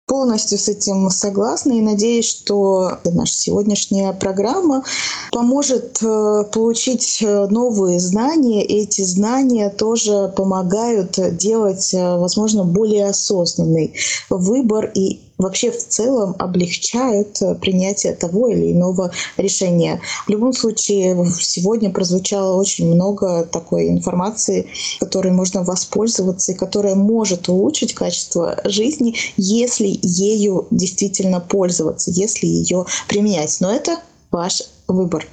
Полностью 0.07 0.57
с 0.57 0.67
этим 0.67 1.07
согласна 1.11 1.73
и 1.73 1.81
надеюсь, 1.81 2.27
что 2.27 2.97
наша 3.05 3.33
сегодняшняя 3.33 4.11
программа 4.11 4.83
поможет 5.31 6.01
э, 6.01 6.43
получить 6.51 7.21
э, 7.21 7.47
новые 7.47 7.99
знания. 7.99 8.65
Эти 8.65 9.03
знания 9.03 9.69
тоже 9.69 10.33
помогают 10.35 11.19
делать, 11.37 11.93
э, 11.93 12.17
возможно, 12.17 12.65
более 12.65 13.05
осознанный 13.05 13.93
выбор 14.29 14.91
и 14.93 15.21
вообще 15.37 15.71
в 15.71 15.87
целом 15.87 16.35
облегчают 16.39 17.41
э, 17.41 17.55
принятие 17.55 18.13
того 18.13 18.47
или 18.49 18.71
иного 18.71 19.11
решения. 19.37 20.01
В 20.25 20.29
любом 20.29 20.53
случае, 20.53 21.25
сегодня 21.39 21.89
прозвучало 21.91 22.59
очень 22.59 22.93
много 22.93 23.45
такой 23.45 23.89
информации, 23.89 24.67
которой 24.99 25.31
можно 25.31 25.63
воспользоваться 25.63 26.51
и 26.51 26.55
которая 26.55 26.95
может 26.95 27.49
улучшить 27.49 27.93
качество 27.93 28.59
жизни, 28.65 29.15
если 29.37 29.99
ею 30.01 30.67
действительно 30.71 31.39
пользоваться, 31.39 32.11
если 32.11 32.47
ее 32.47 32.85
применять. 33.07 33.57
Но 33.59 33.71
это 33.71 33.99
ваш 34.31 34.63
выбор. 34.87 35.25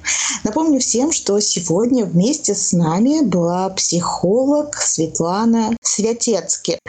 Напомню 0.43 0.79
всем, 0.79 1.11
что 1.11 1.39
сегодня 1.39 2.05
вместе 2.05 2.55
с 2.55 2.71
нами 2.71 3.23
была 3.23 3.69
психолог 3.69 4.75
Светлана 4.77 5.75
Святецки. 5.91 6.79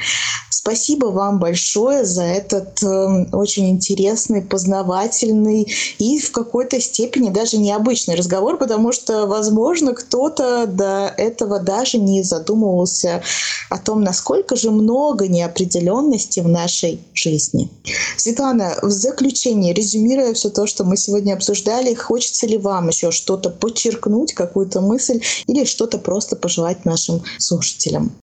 Спасибо 0.48 1.06
вам 1.06 1.40
большое 1.40 2.04
за 2.04 2.22
этот 2.22 2.80
э, 2.84 3.26
очень 3.32 3.70
интересный, 3.70 4.42
познавательный 4.42 5.66
и 5.98 6.20
в 6.20 6.30
какой-то 6.30 6.80
степени 6.80 7.30
даже 7.30 7.56
необычный 7.56 8.14
разговор, 8.14 8.58
потому 8.58 8.92
что, 8.92 9.26
возможно, 9.26 9.92
кто-то 9.92 10.66
до 10.68 11.12
этого 11.16 11.58
даже 11.58 11.98
не 11.98 12.22
задумывался 12.22 13.24
о 13.70 13.78
том, 13.78 14.02
насколько 14.02 14.54
же 14.54 14.70
много 14.70 15.26
неопределенности 15.26 16.38
в 16.38 16.48
нашей 16.48 17.00
жизни. 17.12 17.68
Светлана, 18.16 18.78
в 18.82 18.90
заключение, 18.90 19.74
резюмируя 19.74 20.32
все 20.32 20.48
то, 20.48 20.68
что 20.68 20.84
мы 20.84 20.96
сегодня 20.96 21.34
обсуждали, 21.34 21.92
хочется 21.94 22.46
ли 22.46 22.56
вам 22.56 22.86
еще 22.86 23.10
что-то 23.10 23.50
подчеркнуть, 23.50 24.32
какую-то 24.32 24.80
мысль 24.80 25.22
или 25.48 25.64
что-то 25.64 25.98
просто 25.98 26.36
пожелать 26.36 26.84
нашим 26.84 27.20
слушателям? 27.38 28.21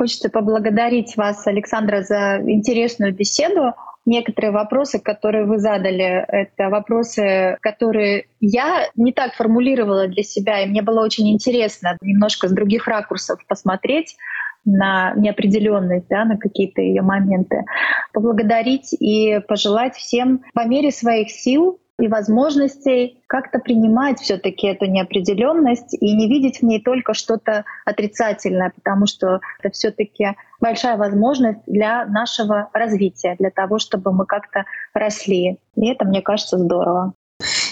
Хочется 0.00 0.30
поблагодарить 0.30 1.14
вас, 1.18 1.46
Александра, 1.46 2.00
за 2.00 2.40
интересную 2.46 3.14
беседу. 3.14 3.74
Некоторые 4.06 4.50
вопросы, 4.50 4.98
которые 4.98 5.44
вы 5.44 5.58
задали, 5.58 6.24
это 6.26 6.70
вопросы, 6.70 7.58
которые 7.60 8.24
я 8.40 8.86
не 8.96 9.12
так 9.12 9.34
формулировала 9.34 10.08
для 10.08 10.22
себя, 10.22 10.62
и 10.62 10.68
мне 10.68 10.80
было 10.80 11.04
очень 11.04 11.30
интересно 11.30 11.98
немножко 12.00 12.48
с 12.48 12.50
других 12.50 12.88
ракурсов 12.88 13.40
посмотреть 13.46 14.16
на 14.64 15.12
неопределенность, 15.16 16.06
да, 16.08 16.24
на 16.24 16.38
какие-то 16.38 16.80
ее 16.80 17.02
моменты, 17.02 17.64
поблагодарить 18.14 18.94
и 18.98 19.40
пожелать 19.48 19.96
всем 19.96 20.40
по 20.54 20.66
мере 20.66 20.92
своих 20.92 21.30
сил 21.30 21.78
и 22.00 22.08
возможностей 22.08 23.22
как-то 23.26 23.58
принимать 23.58 24.18
все-таки 24.20 24.66
эту 24.66 24.86
неопределенность 24.86 25.94
и 25.94 26.16
не 26.16 26.28
видеть 26.28 26.60
в 26.60 26.62
ней 26.62 26.82
только 26.82 27.14
что-то 27.14 27.64
отрицательное, 27.84 28.72
потому 28.74 29.06
что 29.06 29.40
это 29.60 29.72
все-таки 29.72 30.36
большая 30.60 30.96
возможность 30.96 31.60
для 31.66 32.06
нашего 32.06 32.70
развития, 32.72 33.36
для 33.38 33.50
того, 33.50 33.78
чтобы 33.78 34.12
мы 34.12 34.26
как-то 34.26 34.64
росли. 34.94 35.58
И 35.76 35.88
это, 35.90 36.04
мне 36.04 36.22
кажется, 36.22 36.58
здорово. 36.58 37.14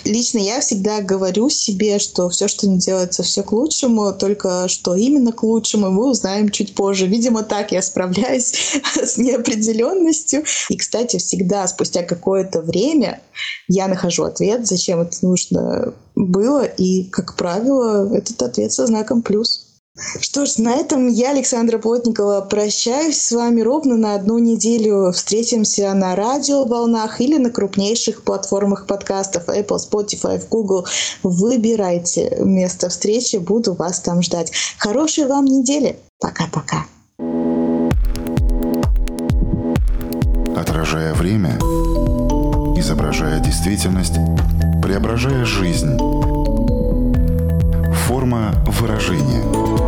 Лично 0.09 0.39
я 0.39 0.61
всегда 0.61 1.03
говорю 1.03 1.51
себе, 1.51 1.99
что 1.99 2.31
все, 2.31 2.49
что 2.49 2.67
не 2.67 2.79
делается, 2.79 3.23
все 3.23 3.43
к 3.43 3.53
лучшему, 3.53 4.15
только 4.15 4.67
что 4.67 4.95
именно 4.95 5.33
к 5.33 5.43
лучшему, 5.43 5.91
мы 5.91 6.11
узнаем 6.11 6.49
чуть 6.49 6.75
позже. 6.75 7.07
Видимо, 7.07 7.43
так 7.43 7.73
я 7.73 7.83
справляюсь 7.83 8.55
с 9.03 9.19
неопределенностью. 9.19 10.45
И, 10.71 10.77
кстати, 10.79 11.19
всегда 11.19 11.67
спустя 11.67 12.03
какое-то 12.03 12.63
время 12.63 13.21
я 13.69 13.87
нахожу 13.87 14.25
ответ, 14.25 14.67
зачем 14.67 15.03
это 15.03 15.19
нужно 15.21 15.93
было, 16.15 16.65
и, 16.65 17.05
как 17.05 17.37
правило, 17.37 18.11
этот 18.15 18.41
ответ 18.41 18.73
со 18.73 18.87
знаком 18.87 19.21
плюс. 19.21 19.68
Что 20.21 20.47
ж, 20.47 20.59
на 20.59 20.75
этом 20.75 21.09
я, 21.09 21.31
Александра 21.31 21.79
Плотникова, 21.79 22.41
прощаюсь 22.43 23.21
с 23.21 23.33
вами 23.33 23.61
ровно 23.61 23.97
на 23.97 24.15
одну 24.15 24.39
неделю. 24.39 25.11
Встретимся 25.13 25.93
на 25.95 26.15
радиоволнах 26.15 27.21
или 27.21 27.37
на 27.37 27.51
крупнейших 27.51 28.23
платформах 28.23 28.87
подкастов 28.87 29.49
Apple, 29.49 29.79
Spotify, 29.79 30.41
Google. 30.49 30.87
Выбирайте 31.23 32.37
место 32.41 32.89
встречи, 32.89 33.37
буду 33.37 33.75
вас 33.75 34.01
там 34.01 34.23
ждать. 34.23 34.53
Хорошей 34.79 35.27
вам 35.27 35.45
недели. 35.45 35.99
Пока-пока. 36.21 36.87
Отражая 40.57 41.15
время, 41.15 41.59
изображая 42.77 43.41
действительность, 43.41 44.15
преображая 44.83 45.45
жизнь. 45.45 45.97
Форма 48.07 48.55
выражения– 48.67 49.43